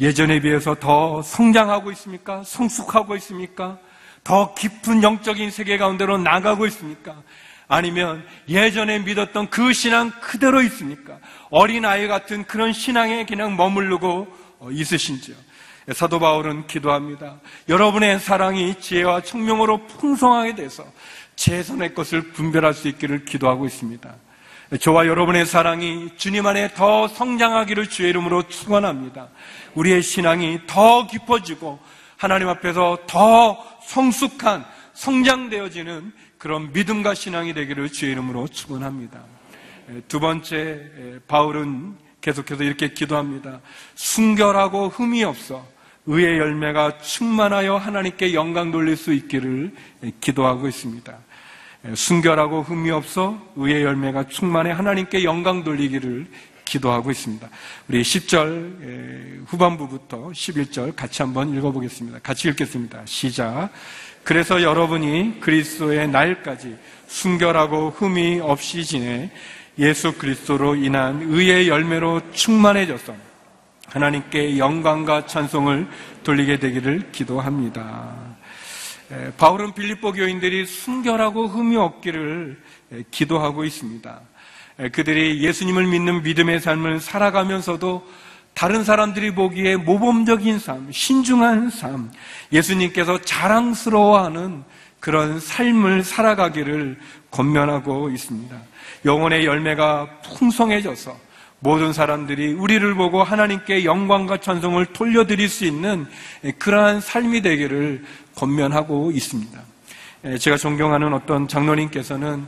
예전에 0.00 0.40
비해서 0.40 0.74
더 0.74 1.22
성장하고 1.22 1.92
있습니까? 1.92 2.42
성숙하고 2.42 3.14
있습니까? 3.16 3.78
더 4.24 4.52
깊은 4.54 5.04
영적인 5.04 5.52
세계 5.52 5.78
가운데로 5.78 6.18
나가고 6.18 6.66
있습니까? 6.66 7.14
아니면 7.70 8.26
예전에 8.48 8.98
믿었던 8.98 9.48
그 9.48 9.72
신앙 9.72 10.10
그대로 10.20 10.60
있습니까? 10.62 11.18
어린아이 11.50 12.08
같은 12.08 12.44
그런 12.44 12.72
신앙에 12.72 13.24
그냥 13.24 13.56
머무르고 13.56 14.26
어, 14.58 14.70
있으신지요? 14.72 15.36
사도 15.94 16.18
바울은 16.18 16.66
기도합니다. 16.66 17.38
여러분의 17.68 18.18
사랑이 18.18 18.74
지혜와 18.80 19.20
청명으로 19.20 19.86
풍성하게 19.86 20.56
돼서 20.56 20.84
최선의 21.36 21.94
것을 21.94 22.32
분별할 22.32 22.74
수 22.74 22.88
있기를 22.88 23.24
기도하고 23.24 23.66
있습니다. 23.66 24.14
저와 24.80 25.06
여러분의 25.06 25.46
사랑이 25.46 26.10
주님 26.16 26.46
안에 26.46 26.74
더 26.74 27.06
성장하기를 27.06 27.88
주의 27.88 28.10
이름으로 28.10 28.48
축원합니다. 28.48 29.28
우리의 29.74 30.02
신앙이 30.02 30.62
더 30.66 31.06
깊어지고 31.06 31.78
하나님 32.16 32.48
앞에서 32.48 32.98
더 33.06 33.64
성숙한 33.84 34.64
성장되어지는 34.94 36.12
그런 36.40 36.72
믿음과 36.72 37.12
신앙이 37.12 37.52
되기를 37.52 37.92
주의 37.92 38.12
이름으로 38.12 38.48
축원합니다. 38.48 39.22
두 40.08 40.20
번째 40.20 41.20
바울은 41.28 41.96
계속해서 42.22 42.64
이렇게 42.64 42.94
기도합니다. 42.94 43.60
순결하고 43.94 44.88
흠이 44.88 45.22
없어 45.22 45.66
의의 46.06 46.38
열매가 46.38 46.96
충만하여 47.00 47.76
하나님께 47.76 48.32
영광 48.32 48.70
돌릴 48.70 48.96
수 48.96 49.12
있기를 49.12 49.74
기도하고 50.22 50.66
있습니다. 50.66 51.14
순결하고 51.94 52.62
흠이 52.62 52.90
없어 52.90 53.38
의의 53.56 53.82
열매가 53.82 54.28
충만해 54.28 54.70
하나님께 54.70 55.24
영광 55.24 55.62
돌리기를 55.62 56.26
기도하고 56.64 57.10
있습니다. 57.10 57.50
우리 57.88 58.00
10절 58.00 59.44
후반부부터 59.46 60.28
11절 60.28 60.96
같이 60.96 61.20
한번 61.20 61.54
읽어보겠습니다. 61.54 62.20
같이 62.22 62.48
읽겠습니다. 62.48 63.02
시작. 63.04 63.68
그래서 64.22 64.62
여러분이 64.62 65.40
그리스도의 65.40 66.08
날까지 66.08 66.76
순결하고 67.06 67.90
흠이 67.90 68.40
없이 68.40 68.84
지내 68.84 69.30
예수 69.78 70.12
그리스도로 70.12 70.76
인한 70.76 71.22
의의 71.22 71.68
열매로 71.68 72.32
충만해져서 72.32 73.14
하나님께 73.86 74.58
영광과 74.58 75.26
찬송을 75.26 75.88
돌리게 76.22 76.58
되기를 76.58 77.10
기도합니다. 77.12 78.14
바울은 79.36 79.74
빌립보 79.74 80.12
교인들이 80.12 80.66
순결하고 80.66 81.48
흠이 81.48 81.76
없기를 81.76 82.60
기도하고 83.10 83.64
있습니다. 83.64 84.20
그들이 84.92 85.42
예수님을 85.42 85.86
믿는 85.86 86.22
믿음의 86.22 86.60
삶을 86.60 87.00
살아가면서도 87.00 88.06
다른 88.60 88.84
사람들이 88.84 89.34
보기에 89.34 89.76
모범적인 89.76 90.58
삶, 90.58 90.92
신중한 90.92 91.70
삶, 91.70 92.10
예수님께서 92.52 93.18
자랑스러워하는 93.22 94.64
그런 95.00 95.40
삶을 95.40 96.04
살아가기를 96.04 96.98
권면하고 97.30 98.10
있습니다. 98.10 98.54
영혼의 99.06 99.46
열매가 99.46 100.20
풍성해져서 100.36 101.16
모든 101.60 101.94
사람들이 101.94 102.52
우리를 102.52 102.94
보고 102.96 103.22
하나님께 103.22 103.86
영광과 103.86 104.36
찬송을 104.36 104.92
돌려드릴 104.92 105.48
수 105.48 105.64
있는 105.64 106.06
그러한 106.58 107.00
삶이 107.00 107.40
되기를 107.40 108.04
권면하고 108.34 109.10
있습니다. 109.10 109.58
제가 110.38 110.58
존경하는 110.58 111.14
어떤 111.14 111.48
장로님께서는 111.48 112.46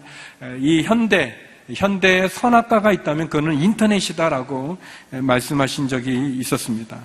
이 0.58 0.82
현대 0.82 1.51
현대의 1.72 2.28
선악과가 2.28 2.92
있다면 2.92 3.28
그거는 3.28 3.60
인터넷이다라고 3.60 4.78
말씀하신 5.10 5.88
적이 5.88 6.36
있었습니다. 6.38 6.98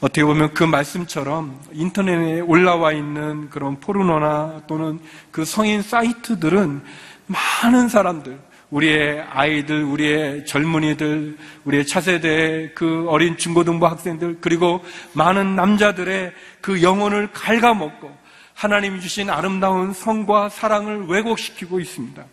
어떻게 0.00 0.24
보면 0.24 0.52
그 0.52 0.64
말씀처럼 0.64 1.60
인터넷에 1.72 2.40
올라와 2.40 2.92
있는 2.92 3.48
그런 3.50 3.78
포르노나 3.78 4.62
또는 4.66 4.98
그 5.30 5.44
성인 5.44 5.80
사이트들은 5.82 6.82
많은 7.26 7.88
사람들, 7.88 8.38
우리의 8.70 9.22
아이들, 9.30 9.84
우리의 9.84 10.46
젊은이들, 10.46 11.36
우리의 11.64 11.86
차세대의 11.86 12.74
그 12.74 13.06
어린 13.08 13.36
중고등부 13.36 13.86
학생들, 13.86 14.38
그리고 14.40 14.82
많은 15.12 15.54
남자들의 15.54 16.32
그 16.60 16.82
영혼을 16.82 17.30
갉아먹고 17.32 18.10
하나님이 18.54 19.00
주신 19.00 19.30
아름다운 19.30 19.92
성과 19.92 20.48
사랑을 20.48 21.06
왜곡시키고 21.06 21.80
있습니다. 21.80 22.24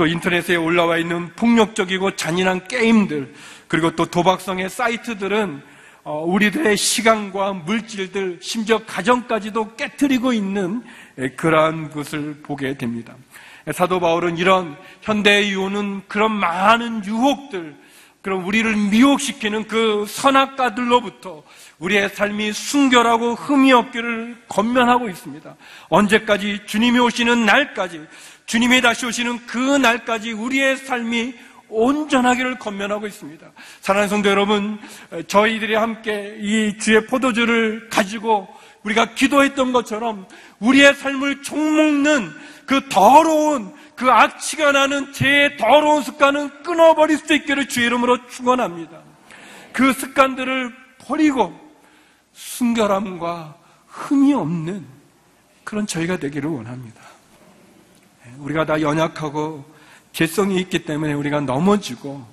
또 0.00 0.06
인터넷에 0.06 0.56
올라와 0.56 0.96
있는 0.96 1.28
폭력적이고 1.36 2.16
잔인한 2.16 2.66
게임들, 2.66 3.34
그리고 3.68 3.90
또 3.90 4.06
도박성의 4.06 4.70
사이트들은 4.70 5.60
어, 6.04 6.24
우리들의 6.24 6.74
시간과 6.74 7.52
물질들, 7.52 8.38
심지어 8.40 8.78
가정까지도 8.78 9.76
깨뜨리고 9.76 10.32
있는 10.32 10.82
그러한 11.36 11.90
것을 11.90 12.38
보게 12.42 12.78
됩니다. 12.78 13.14
사도 13.74 14.00
바울은 14.00 14.38
이런 14.38 14.74
현대의 15.02 15.50
유혹은 15.50 16.04
그런 16.08 16.32
많은 16.32 17.04
유혹들, 17.04 17.76
그럼 18.22 18.46
우리를 18.46 18.74
미혹시키는 18.74 19.66
그 19.66 20.06
선악가들로부터 20.08 21.42
우리의 21.78 22.10
삶이 22.10 22.52
순결하고 22.52 23.34
흠이 23.34 23.72
없기를 23.72 24.44
건면하고 24.48 25.10
있습니다. 25.10 25.56
언제까지 25.88 26.60
주님이 26.66 26.98
오시는 27.00 27.44
날까지 27.44 28.06
주님이 28.50 28.80
다시 28.80 29.06
오시는 29.06 29.46
그 29.46 29.58
날까지 29.58 30.32
우리의 30.32 30.78
삶이 30.78 31.34
온전하기를 31.68 32.58
건면하고 32.58 33.06
있습니다. 33.06 33.48
사랑하는 33.80 34.08
성도 34.08 34.28
여러분, 34.28 34.76
저희들이 35.28 35.76
함께 35.76 36.36
이 36.40 36.76
주의 36.76 37.06
포도주를 37.06 37.88
가지고 37.90 38.48
우리가 38.82 39.14
기도했던 39.14 39.70
것처럼 39.70 40.26
우리의 40.58 40.96
삶을 40.96 41.42
종먹는 41.42 42.32
그 42.66 42.88
더러운 42.88 43.72
그 43.94 44.10
악취가 44.10 44.72
나는 44.72 45.12
제 45.12 45.56
더러운 45.56 46.02
습관은 46.02 46.64
끊어버릴 46.64 47.18
수 47.18 47.32
있기를 47.32 47.68
주의 47.68 47.86
이름으로 47.86 48.26
축원합니다. 48.26 48.98
그 49.72 49.92
습관들을 49.92 50.74
버리고 50.98 51.56
순결함과 52.32 53.54
흠이 53.86 54.34
없는 54.34 54.84
그런 55.62 55.86
저희가 55.86 56.16
되기를 56.16 56.50
원합니다. 56.50 57.09
우리가 58.40 58.64
다 58.66 58.80
연약하고 58.80 59.64
개성이 60.12 60.60
있기 60.60 60.84
때문에 60.84 61.12
우리가 61.12 61.40
넘어지고 61.40 62.24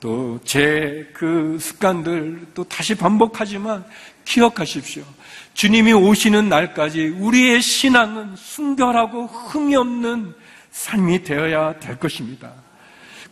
또 0.00 0.38
제 0.44 1.08
그 1.14 1.56
습관들 1.58 2.48
또 2.54 2.64
다시 2.64 2.94
반복하지만 2.94 3.84
기억하십시오. 4.24 5.02
주님이 5.54 5.92
오시는 5.92 6.48
날까지 6.48 7.08
우리의 7.20 7.62
신앙은 7.62 8.36
순결하고 8.36 9.26
흠이 9.26 9.74
없는 9.76 10.34
삶이 10.70 11.22
되어야 11.22 11.78
될 11.78 11.98
것입니다. 11.98 12.52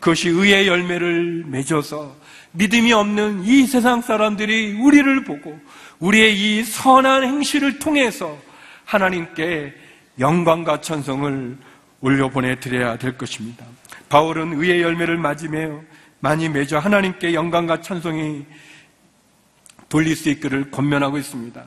그것이 0.01 0.29
의의 0.31 0.67
열매를 0.67 1.45
맺어서 1.47 2.17
믿음이 2.53 2.93
없는 2.93 3.45
이 3.45 3.67
세상 3.67 4.01
사람들이 4.01 4.81
우리를 4.81 5.25
보고 5.25 5.59
우리의 5.99 6.39
이 6.39 6.65
선한 6.65 7.25
행실을 7.25 7.79
통해서 7.79 8.39
하나님께 8.85 9.75
영광과 10.19 10.81
천성을 10.81 11.59
올려 12.03 12.29
보내 12.29 12.59
드려야 12.59 12.99
될 12.99 13.17
것입니다. 13.17 13.65
바울은 14.09 14.61
의의 14.61 14.83
열매를 14.83 15.17
맞으며 15.17 15.81
많이 16.21 16.49
맺어 16.49 16.79
하나님께 16.79 17.33
영광과 17.33 17.81
찬송이 17.81 18.45
돌릴 19.89 20.17
수 20.17 20.31
있기를 20.31 20.71
권면하고 20.71 21.19
있습니다. 21.19 21.63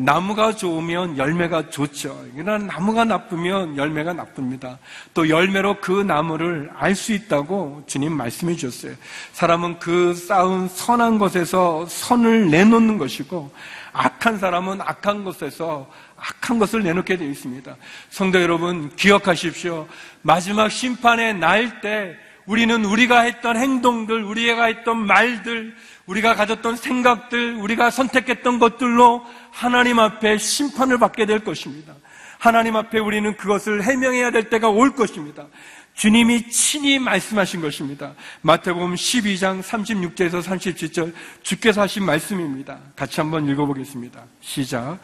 나무가 0.00 0.54
좋으면 0.54 1.16
열매가 1.16 1.70
좋죠. 1.70 2.22
그러나 2.36 2.66
나무가 2.66 3.04
나쁘면 3.04 3.78
열매가 3.78 4.12
나쁩니다. 4.12 4.78
또 5.14 5.28
열매로 5.28 5.80
그 5.80 6.02
나무를 6.02 6.70
알 6.76 6.94
수 6.94 7.14
있다고 7.14 7.82
주님 7.86 8.12
말씀해 8.12 8.56
주셨어요. 8.56 8.94
사람은 9.32 9.78
그 9.78 10.12
쌓은 10.12 10.68
선한 10.68 11.18
것에서 11.18 11.86
선을 11.86 12.50
내놓는 12.50 12.98
것이고 12.98 13.50
악한 13.94 14.38
사람은 14.38 14.82
악한 14.82 15.24
것에서 15.24 15.88
악한 16.22 16.58
것을 16.58 16.82
내놓게 16.82 17.16
되어 17.16 17.28
있습니다. 17.28 17.76
성도 18.08 18.40
여러분, 18.40 18.94
기억하십시오. 18.94 19.88
마지막 20.22 20.70
심판의 20.70 21.34
날 21.34 21.80
때 21.80 22.16
우리는 22.46 22.84
우리가 22.84 23.20
했던 23.20 23.56
행동들, 23.56 24.22
우리가 24.24 24.64
했던 24.64 25.06
말들, 25.06 25.74
우리가 26.06 26.34
가졌던 26.34 26.76
생각들, 26.76 27.54
우리가 27.54 27.90
선택했던 27.90 28.58
것들로 28.58 29.24
하나님 29.50 29.98
앞에 29.98 30.38
심판을 30.38 30.98
받게 30.98 31.26
될 31.26 31.44
것입니다. 31.44 31.94
하나님 32.38 32.74
앞에 32.74 32.98
우리는 32.98 33.36
그것을 33.36 33.84
해명해야 33.84 34.32
될 34.32 34.50
때가 34.50 34.68
올 34.68 34.94
것입니다. 34.96 35.46
주님이 35.94 36.48
친히 36.48 36.98
말씀하신 36.98 37.60
것입니다. 37.60 38.14
마태복음 38.40 38.94
12장 38.94 39.62
36절에서 39.62 40.42
37절 40.42 41.12
주께서 41.42 41.82
하신 41.82 42.04
말씀입니다. 42.04 42.78
같이 42.96 43.20
한번 43.20 43.48
읽어보겠습니다. 43.48 44.24
시작. 44.40 44.98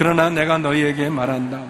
그러나 0.00 0.30
내가 0.30 0.56
너희에게 0.56 1.10
말한다. 1.10 1.62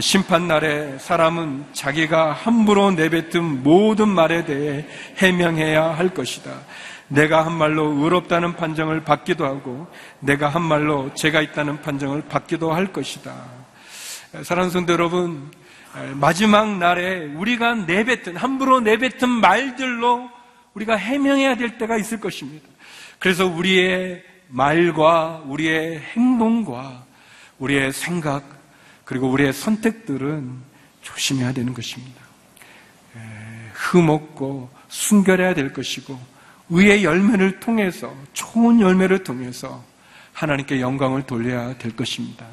심판날에 0.00 0.96
사람은 0.96 1.66
자기가 1.74 2.32
함부로 2.32 2.90
내뱉은 2.90 3.62
모든 3.62 4.08
말에 4.08 4.46
대해 4.46 4.86
해명해야 5.18 5.84
할 5.90 6.08
것이다. 6.08 6.52
내가 7.08 7.44
한 7.44 7.52
말로 7.52 7.88
의롭다는 8.02 8.56
판정을 8.56 9.04
받기도 9.04 9.44
하고 9.44 9.88
내가 10.20 10.48
한 10.48 10.62
말로 10.62 11.12
죄가 11.12 11.42
있다는 11.42 11.82
판정을 11.82 12.22
받기도 12.30 12.72
할 12.72 12.94
것이다. 12.94 13.34
사랑하는 14.42 14.70
성도 14.70 14.94
여러분, 14.94 15.50
마지막 16.14 16.78
날에 16.78 17.26
우리가 17.26 17.74
내뱉은, 17.74 18.38
함부로 18.38 18.80
내뱉은 18.80 19.28
말들로 19.28 20.30
우리가 20.72 20.96
해명해야 20.96 21.56
될 21.56 21.76
때가 21.76 21.98
있을 21.98 22.20
것입니다. 22.20 22.66
그래서 23.18 23.46
우리의 23.46 24.24
말과 24.48 25.42
우리의 25.44 26.00
행동과 26.14 27.04
우리의 27.58 27.92
생각, 27.92 28.44
그리고 29.04 29.28
우리의 29.30 29.52
선택들은 29.52 30.52
조심해야 31.02 31.52
되는 31.52 31.72
것입니다. 31.74 32.20
흠없고 33.72 34.70
순결해야 34.88 35.54
될 35.54 35.72
것이고, 35.72 36.18
의의 36.70 37.04
열매를 37.04 37.60
통해서, 37.60 38.12
좋은 38.32 38.80
열매를 38.80 39.22
통해서 39.22 39.84
하나님께 40.32 40.80
영광을 40.80 41.22
돌려야 41.22 41.78
될 41.78 41.94
것입니다. 41.96 42.46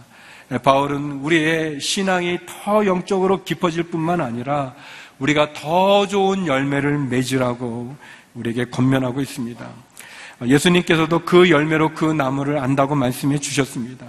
바울은 0.64 1.14
우리의 1.24 1.80
신앙이 1.82 2.40
더 2.46 2.86
영적으로 2.86 3.44
깊어질 3.44 3.84
뿐만 3.84 4.22
아니라 4.22 4.76
우리가 5.20 5.54
더 5.54 6.08
좋은 6.08 6.48
열매를 6.48 6.98
맺으라고 7.00 7.96
우리에게 8.36 8.66
권면하고 8.66 9.22
있습니다. 9.22 9.68
예수님께서도 10.48 11.20
그 11.20 11.50
열매로 11.50 11.94
그 11.94 12.06
나무를 12.06 12.58
안다고 12.60 12.96
말씀해 12.96 13.40
주셨습니다. 13.40 14.06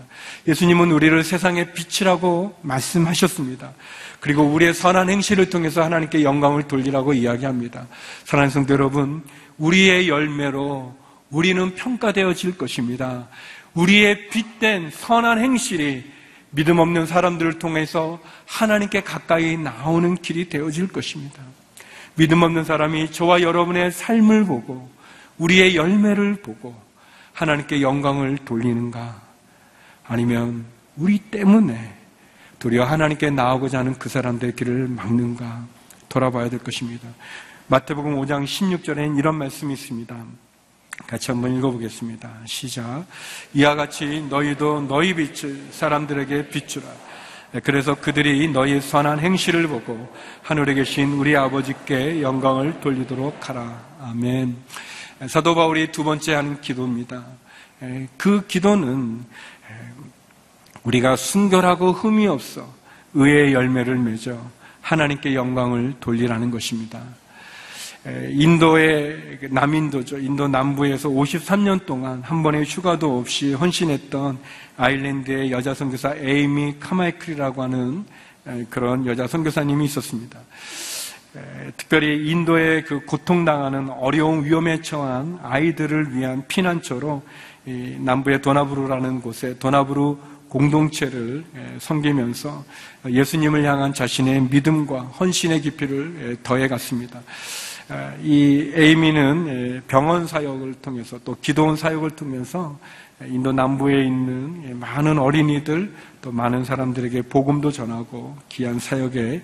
예수님은 0.46 0.90
우리를 0.92 1.22
세상의 1.22 1.72
빛이라고 1.74 2.58
말씀하셨습니다. 2.62 3.72
그리고 4.20 4.42
우리의 4.42 4.74
선한 4.74 5.10
행실을 5.10 5.50
통해서 5.50 5.82
하나님께 5.82 6.22
영광을 6.22 6.62
돌리라고 6.64 7.12
이야기합니다. 7.12 7.86
사랑하는 8.24 8.50
성도 8.50 8.74
여러분, 8.74 9.22
우리의 9.58 10.08
열매로 10.08 10.94
우리는 11.30 11.74
평가되어질 11.74 12.56
것입니다. 12.56 13.28
우리의 13.74 14.28
빛된 14.28 14.90
선한 14.92 15.40
행실이 15.40 16.04
믿음 16.50 16.78
없는 16.78 17.06
사람들을 17.06 17.58
통해서 17.58 18.20
하나님께 18.46 19.02
가까이 19.02 19.56
나오는 19.56 20.14
길이 20.16 20.48
되어질 20.48 20.88
것입니다. 20.88 21.42
믿음 22.14 22.42
없는 22.42 22.64
사람이 22.64 23.10
저와 23.10 23.42
여러분의 23.42 23.90
삶을 23.90 24.44
보고 24.44 24.93
우리의 25.38 25.76
열매를 25.76 26.36
보고 26.36 26.74
하나님께 27.32 27.82
영광을 27.82 28.38
돌리는가? 28.38 29.22
아니면 30.06 30.64
우리 30.96 31.18
때문에 31.18 31.94
도리어 32.58 32.84
하나님께 32.84 33.30
나오고자 33.30 33.80
하는 33.80 33.94
그 33.98 34.08
사람들의 34.08 34.54
길을 34.56 34.88
막는가? 34.88 35.66
돌아봐야 36.08 36.48
될 36.48 36.60
것입니다. 36.60 37.08
마태복음 37.66 38.14
5장 38.20 38.44
16절에는 38.44 39.18
이런 39.18 39.34
말씀이 39.36 39.72
있습니다. 39.72 40.24
같이 41.08 41.30
한번 41.32 41.56
읽어보겠습니다. 41.56 42.30
시작. 42.46 43.04
이와 43.52 43.74
같이 43.74 44.24
너희도 44.30 44.82
너희 44.82 45.12
빛을 45.14 45.66
사람들에게 45.72 46.48
비추라. 46.48 46.86
그래서 47.64 47.94
그들이 47.94 48.48
너희 48.48 48.80
선한 48.80 49.20
행실을 49.20 49.66
보고 49.68 50.12
하늘에 50.42 50.74
계신 50.74 51.12
우리 51.12 51.36
아버지께 51.36 52.22
영광을 52.22 52.80
돌리도록 52.80 53.48
하라. 53.48 53.80
아멘. 54.00 54.56
사도 55.28 55.54
바울이 55.54 55.92
두 55.92 56.04
번째 56.04 56.34
하는 56.34 56.60
기도입니다. 56.60 57.24
그 58.16 58.46
기도는 58.46 59.24
우리가 60.82 61.16
순결하고 61.16 61.92
흠이 61.92 62.26
없어 62.26 62.68
의의 63.14 63.52
열매를 63.54 63.96
맺어 63.96 64.38
하나님께 64.80 65.34
영광을 65.34 65.94
돌리라는 66.00 66.50
것입니다. 66.50 67.00
인도의 68.04 69.38
남인도죠. 69.50 70.18
인도 70.18 70.46
남부에서 70.46 71.08
53년 71.08 71.86
동안 71.86 72.22
한 72.22 72.42
번의 72.42 72.64
휴가도 72.64 73.18
없이 73.18 73.54
헌신했던 73.54 74.38
아일랜드의 74.76 75.50
여자 75.52 75.72
선교사 75.72 76.14
에이미 76.16 76.74
카마이클이라고 76.78 77.62
하는 77.62 78.04
그런 78.68 79.06
여자 79.06 79.26
선교사님이 79.26 79.86
있었습니다. 79.86 80.38
특별히 81.76 82.30
인도의 82.30 82.84
그 82.84 83.04
고통당하는 83.04 83.90
어려운 83.90 84.44
위험에 84.44 84.80
처한 84.82 85.38
아이들을 85.42 86.14
위한 86.14 86.44
피난처로 86.46 87.22
남부의 87.98 88.42
도나브루라는 88.42 89.20
곳에 89.20 89.58
도나브루 89.58 90.18
공동체를 90.48 91.44
섬기면서 91.80 92.64
예수님을 93.08 93.64
향한 93.64 93.92
자신의 93.92 94.42
믿음과 94.42 95.00
헌신의 95.00 95.62
깊이를 95.62 96.36
더해 96.44 96.68
갔습니다. 96.68 97.20
이 98.22 98.70
에이미는 98.74 99.82
병원 99.88 100.26
사역을 100.26 100.74
통해서 100.74 101.18
또 101.24 101.36
기도원 101.40 101.76
사역을 101.76 102.10
통해서 102.10 102.78
인도 103.26 103.52
남부에 103.52 104.04
있는 104.04 104.78
많은 104.78 105.18
어린이들 105.18 105.94
또 106.20 106.32
많은 106.32 106.64
사람들에게 106.64 107.22
복음도 107.22 107.70
전하고 107.70 108.36
귀한 108.48 108.78
사역에 108.78 109.42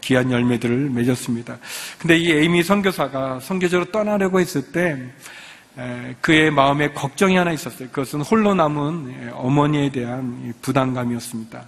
귀한 0.00 0.30
열매들을 0.30 0.90
맺었습니다. 0.90 1.58
근데 1.98 2.16
이 2.18 2.32
에이미 2.32 2.62
선교사가 2.62 3.40
선교적으로 3.40 3.90
떠나려고 3.90 4.40
했을 4.40 4.72
때 4.72 5.00
그의 6.20 6.50
마음에 6.50 6.92
걱정이 6.92 7.36
하나 7.36 7.52
있었어요. 7.52 7.88
그것은 7.88 8.20
홀로 8.22 8.54
남은 8.54 9.32
어머니에 9.34 9.90
대한 9.90 10.54
부담감이었습니다. 10.62 11.64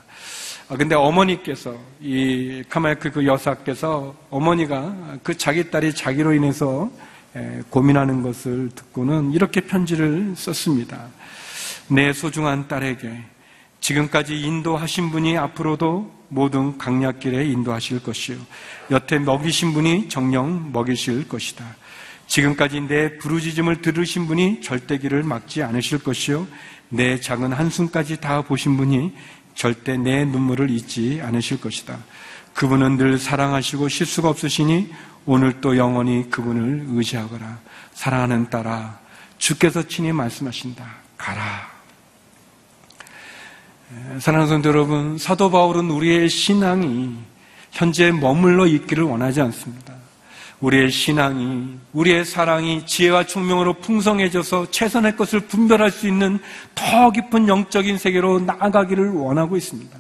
아, 0.69 0.77
근데 0.77 0.97
어머니께서, 0.97 1.77
이 2.01 2.65
카마야크 2.69 3.13
그 3.13 3.25
여사께서 3.25 4.17
어머니가 4.31 5.19
그 5.23 5.37
자기 5.37 5.71
딸이 5.71 5.95
자기로 5.95 6.35
인해서 6.35 6.91
고민하는 7.71 8.23
것을 8.23 8.71
듣고는 8.75 9.33
이렇게 9.33 9.61
편지를 9.61 10.35
썼습니다. 10.35 11.07
내 11.89 12.13
소중한 12.13 12.69
딸에게 12.69 13.23
지금까지 13.81 14.41
인도하신 14.41 15.11
분이 15.11 15.39
앞으로도 15.39 16.15
모든 16.29 16.77
강약길에 16.77 17.47
인도하실 17.47 18.03
것이요. 18.03 18.37
여태 18.91 19.19
먹이신 19.19 19.73
분이 19.73 20.09
정령 20.09 20.73
먹이실 20.73 21.29
것이다. 21.29 21.65
지금까지 22.27 22.81
내 22.83 23.19
부르짖음을 23.19 23.83
들으신 23.83 24.27
분이 24.27 24.61
절대 24.61 24.99
길을 24.99 25.23
막지 25.23 25.63
않으실 25.63 26.03
것이요. 26.03 26.47
내 26.89 27.21
작은 27.21 27.53
한숨까지 27.53 28.21
다 28.21 28.43
보신 28.43 28.77
분이 28.77 29.13
절대 29.55 29.97
내 29.97 30.25
눈물을 30.25 30.71
잊지 30.71 31.21
않으실 31.23 31.61
것이다. 31.61 31.99
그분은 32.55 32.97
늘 32.97 33.19
사랑하시고 33.19 33.89
실수가 33.89 34.29
없으시니 34.31 34.93
오늘 35.25 35.61
또 35.61 35.77
영원히 35.77 36.29
그분을 36.31 36.87
의지하거라. 36.89 37.59
사랑하는 37.93 38.51
딸아, 38.51 38.99
주께서 39.39 39.87
친히 39.87 40.13
말씀하신다. 40.13 40.85
가라. 41.17 41.76
사랑하는 44.19 44.49
성도 44.49 44.69
여러분, 44.69 45.17
사도 45.17 45.49
바울은 45.49 45.91
우리의 45.91 46.29
신앙이 46.29 47.15
현재 47.71 48.11
머물러 48.11 48.67
있기를 48.67 49.05
원하지 49.05 49.41
않습니다. 49.43 49.95
우리의 50.59 50.91
신앙이, 50.91 51.77
우리의 51.93 52.25
사랑이 52.25 52.85
지혜와 52.85 53.27
총명으로 53.27 53.75
풍성해져서 53.75 54.73
최선의 54.73 55.17
것을 55.17 55.41
분별할 55.41 55.93
수 55.93 56.09
있는 56.09 56.41
더 56.75 57.13
깊은 57.13 57.47
영적인 57.47 57.97
세계로 57.99 58.41
나아가기를 58.41 59.11
원하고 59.11 59.57
있습니다. 59.57 59.97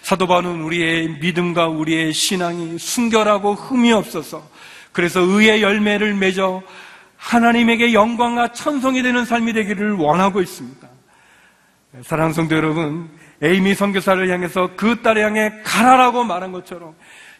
사도 0.00 0.26
바울은 0.26 0.62
우리의 0.62 1.18
믿음과 1.20 1.68
우리의 1.68 2.14
신앙이 2.14 2.78
순결하고 2.78 3.54
흠이 3.54 3.92
없어서 3.92 4.48
그래서 4.92 5.20
의의 5.20 5.60
열매를 5.60 6.14
맺어 6.14 6.62
하나님에게 7.18 7.92
영광과 7.92 8.52
천성이 8.52 9.02
되는 9.02 9.26
삶이 9.26 9.52
되기를 9.52 9.92
원하고 9.92 10.40
있습니다. 10.40 10.95
사랑하는 12.02 12.34
성도 12.34 12.56
여러분, 12.56 13.08
에이미 13.42 13.74
선교사를 13.74 14.28
향해서 14.30 14.70
그 14.76 15.02
딸을 15.02 15.24
향해 15.24 15.52
가라라고 15.64 16.24
말한 16.24 16.52
것처럼 16.52 16.94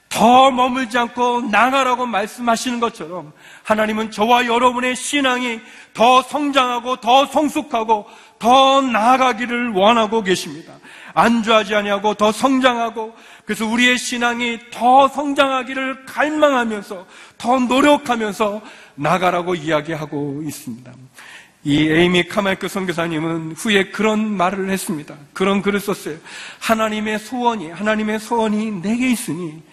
더 0.09 0.51
머물지 0.51 0.97
않고 0.97 1.42
나가라고 1.51 2.07
말씀하시는 2.07 2.81
것처럼 2.81 3.33
하나님은 3.64 4.11
저와 4.12 4.47
여러분의 4.47 4.97
신앙이 4.97 5.61
더 5.92 6.23
성장하고 6.23 6.97
더 6.97 7.27
성숙하고 7.27 8.07
더 8.38 8.81
나아가기를 8.81 9.73
원하고 9.73 10.23
계십니다. 10.23 10.75
안주하지 11.12 11.75
아니하고 11.75 12.14
더 12.14 12.31
성장하고 12.31 13.14
그래서 13.45 13.66
우리의 13.66 13.99
신앙이 13.99 14.59
더 14.71 15.09
성장하기를 15.09 16.05
갈망하면서 16.05 17.07
더 17.38 17.59
노력하면서 17.59 18.61
나가라고 18.95 19.55
이야기하고 19.55 20.42
있습니다. 20.45 20.92
이 21.66 21.88
에이미 21.88 22.29
카말크 22.29 22.68
선교사님은 22.68 23.55
후에 23.57 23.90
그런 23.90 24.37
말을 24.37 24.70
했습니다. 24.70 25.16
그런 25.33 25.62
글을 25.62 25.81
썼어요. 25.81 26.14
하나님의 26.61 27.18
소원이 27.18 27.70
하나님의 27.72 28.20
소원이 28.20 28.83
내게 28.83 29.11
있으니 29.11 29.64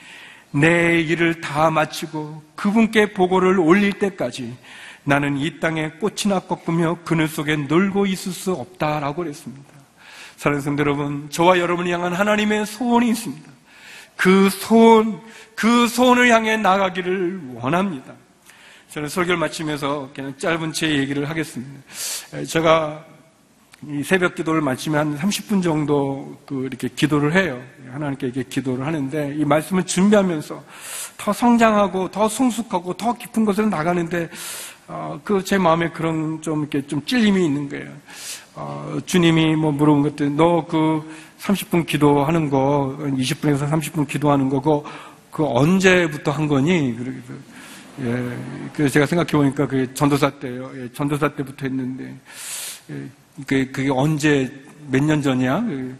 내 0.49 0.99
일을 1.01 1.39
다 1.39 1.69
마치고 1.69 2.41
그분께 2.55 3.13
보고를 3.13 3.59
올릴 3.59 3.93
때까지 3.93 4.57
나는 5.03 5.37
이 5.37 5.59
땅에 5.59 5.91
꽃이나 5.99 6.39
꺾으며 6.39 6.97
그늘 7.05 7.27
속에 7.27 7.57
놀고 7.57 8.07
있을 8.07 8.31
수 8.31 8.53
없다라고 8.53 9.21
그랬습니다. 9.21 9.71
사랑하는 10.37 10.63
성도 10.63 10.81
여러분, 10.81 11.29
저와 11.29 11.59
여러분을 11.59 11.91
향한 11.91 12.13
하나님의 12.13 12.65
소원이 12.65 13.07
있습니다. 13.09 13.51
그 14.15 14.49
소원, 14.49 15.21
그 15.53 15.87
소원을 15.87 16.29
향해 16.29 16.57
나가기를 16.57 17.51
원합니다. 17.53 18.15
저는 18.93 19.09
설교를 19.09 19.37
마치면서 19.37 20.07
그냥 20.13 20.37
짧은 20.37 20.71
제 20.71 20.87
얘기를 20.87 21.27
하겠습니다. 21.27 21.81
제가 22.47 23.03
이 23.87 24.03
새벽 24.03 24.35
기도를 24.35 24.61
마치면 24.61 25.17
한 25.17 25.29
30분 25.31 25.63
정도 25.63 26.37
그 26.45 26.65
이렇게 26.67 26.87
기도를 26.89 27.33
해요. 27.33 27.59
하나님께 27.91 28.27
이렇게 28.27 28.43
기도를 28.43 28.85
하는데 28.85 29.35
이 29.35 29.43
말씀을 29.45 29.87
준비하면서 29.87 30.63
더 31.17 31.33
성장하고 31.33 32.11
더 32.11 32.29
성숙하고 32.29 32.93
더 32.93 33.13
깊은 33.17 33.45
것으로 33.45 33.65
나가는데 33.67 34.29
어, 34.87 35.19
그 35.23 35.41
제 35.43 35.57
마음에 35.57 35.89
그런 35.89 36.39
좀 36.43 36.59
이렇게 36.59 36.85
좀 36.85 37.03
찔림이 37.03 37.43
있는 37.43 37.67
거예요. 37.69 37.91
어, 38.53 38.99
주님이 39.07 39.55
뭐 39.55 39.71
물어본 39.71 40.03
것들 40.03 40.35
너 40.35 40.67
그 40.69 41.01
30분 41.39 41.87
기도하는 41.87 42.47
거 42.51 42.95
20분에서 42.99 43.67
30분 43.71 44.07
기도하는 44.07 44.49
거 44.49 44.61
그거 44.61 44.83
그 45.31 45.43
언제부터 45.47 46.29
한 46.29 46.47
거니? 46.47 46.95
그러기서 46.95 47.52
예, 48.01 48.37
그래서 48.73 48.93
제가 48.93 49.05
생각해 49.05 49.31
보니까 49.31 49.67
그 49.67 49.93
전도사 49.93 50.29
때요. 50.39 50.71
예, 50.75 50.89
전도사 50.93 51.29
때부터 51.35 51.65
했는데 51.65 52.15
예, 52.89 53.07
그 53.47 53.71
그게 53.71 53.89
언제 53.91 54.51
몇 54.89 55.03
년 55.03 55.21
전이야? 55.21 55.61
그, 55.61 55.95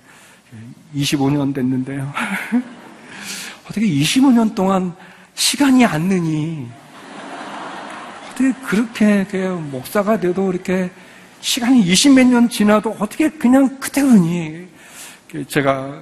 25년 0.95 1.53
됐는데요. 1.53 2.11
어떻게 3.65 3.87
25년 3.87 4.53
동안 4.53 4.93
시간이 5.35 5.85
안 5.85 6.03
느니? 6.03 6.67
어떻게 8.31 8.51
그렇게 8.67 9.25
그 9.29 9.37
목사가 9.71 10.19
돼도 10.19 10.51
이렇게 10.51 10.91
시간이 11.41 11.81
20 11.81 12.13
몇 12.13 12.27
년 12.27 12.49
지나도 12.49 12.95
어떻게 12.99 13.29
그냥 13.29 13.79
그대로니? 13.79 14.67
그 15.31 15.47
제가 15.47 16.01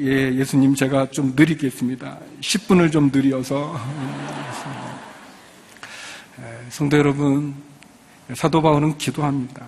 예, 0.00 0.34
예수님 0.34 0.74
제가 0.74 1.10
좀 1.10 1.32
느리겠습니다. 1.36 2.18
10분을 2.40 2.90
좀 2.90 3.10
느려서 3.12 3.74
에, 3.78 5.03
성도 6.70 6.96
여러분 6.98 7.54
사도 8.32 8.62
바울은 8.62 8.98
기도합니다. 8.98 9.64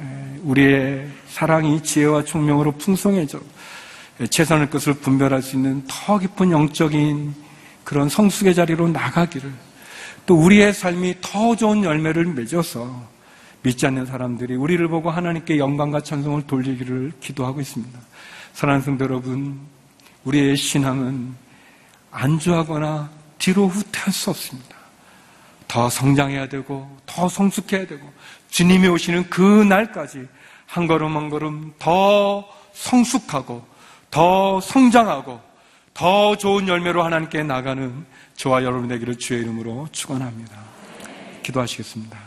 에, 0.00 0.38
우리의 0.42 1.08
사랑이 1.28 1.82
지혜와 1.82 2.24
총명으로 2.24 2.72
풍성해져 2.72 3.40
에, 4.20 4.26
최선의 4.26 4.70
것을 4.70 4.94
분별할 4.94 5.42
수 5.42 5.56
있는 5.56 5.84
더 5.88 6.18
깊은 6.18 6.50
영적인 6.50 7.34
그런 7.84 8.08
성숙의 8.08 8.54
자리로 8.54 8.88
나가기를 8.88 9.50
또 10.26 10.36
우리의 10.36 10.74
삶이 10.74 11.16
더 11.20 11.56
좋은 11.56 11.84
열매를 11.84 12.26
맺어서 12.26 13.08
믿지 13.62 13.86
않는 13.86 14.06
사람들이 14.06 14.54
우리를 14.56 14.86
보고 14.88 15.10
하나님께 15.10 15.58
영광과 15.58 16.02
찬송을 16.02 16.46
돌리기를 16.46 17.12
기도하고 17.20 17.60
있습니다. 17.60 17.98
사랑하는 18.52 18.84
성도 18.84 19.04
여러분, 19.04 19.58
우리의 20.24 20.56
신앙은 20.56 21.34
안주하거나 22.10 23.10
뒤로 23.38 23.68
후퇴할 23.68 24.12
수 24.12 24.30
없습니다. 24.30 24.77
더 25.68 25.88
성장해야 25.90 26.48
되고, 26.48 26.98
더 27.06 27.28
성숙해야 27.28 27.86
되고, 27.86 28.10
주님이 28.50 28.88
오시는 28.88 29.30
그 29.30 29.42
날까지 29.42 30.26
한 30.66 30.86
걸음 30.86 31.16
한 31.16 31.28
걸음 31.28 31.74
더 31.78 32.48
성숙하고, 32.72 33.64
더 34.10 34.60
성장하고, 34.60 35.40
더 35.94 36.36
좋은 36.36 36.68
열매로 36.68 37.02
하나님께 37.02 37.42
나가는 37.42 38.06
저와 38.36 38.62
여러분 38.64 38.88
되기를 38.88 39.18
주의 39.18 39.42
이름으로 39.42 39.88
축원합니다. 39.92 40.56
기도하시겠습니다. 41.42 42.18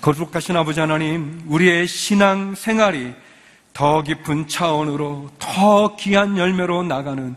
거룩하신 0.00 0.56
아버지 0.56 0.80
하나님, 0.80 1.42
우리의 1.46 1.86
신앙 1.86 2.54
생활이 2.54 3.14
더 3.72 4.02
깊은 4.02 4.48
차원으로 4.48 5.30
더 5.38 5.96
귀한 5.96 6.38
열매로 6.38 6.84
나가는 6.84 7.36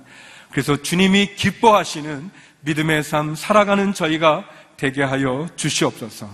그래서 0.52 0.82
주님이 0.82 1.36
기뻐하시는 1.36 2.30
믿음의 2.68 3.02
삶 3.04 3.34
살아가는 3.34 3.94
저희가 3.94 4.44
되게 4.76 5.02
하여 5.02 5.48
주시옵소서. 5.56 6.28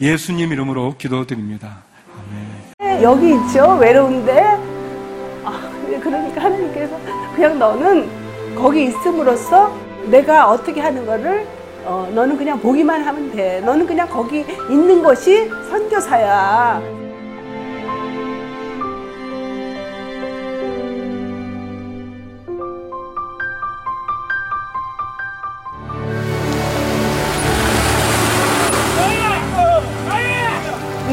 예수님 0.00 0.52
이름으로 0.52 0.96
기도드립니다. 0.98 1.84
아멘. 2.80 3.02
여기 3.04 3.34
있죠 3.34 3.76
외로운데 3.76 4.40
아, 5.44 5.70
그러니까 6.02 6.42
하나님께서 6.42 6.98
그냥 7.36 7.56
너는 7.60 8.56
거기 8.56 8.86
있음으로써 8.86 9.72
내가 10.06 10.50
어떻게 10.50 10.80
하는 10.80 11.06
거를 11.06 11.46
어, 11.84 12.10
너는 12.12 12.36
그냥 12.36 12.60
보기만 12.60 13.04
하면 13.04 13.30
돼 13.30 13.60
너는 13.60 13.86
그냥 13.86 14.08
거기 14.08 14.44
있는 14.68 15.04
것이 15.04 15.48
선교사야 15.70 16.99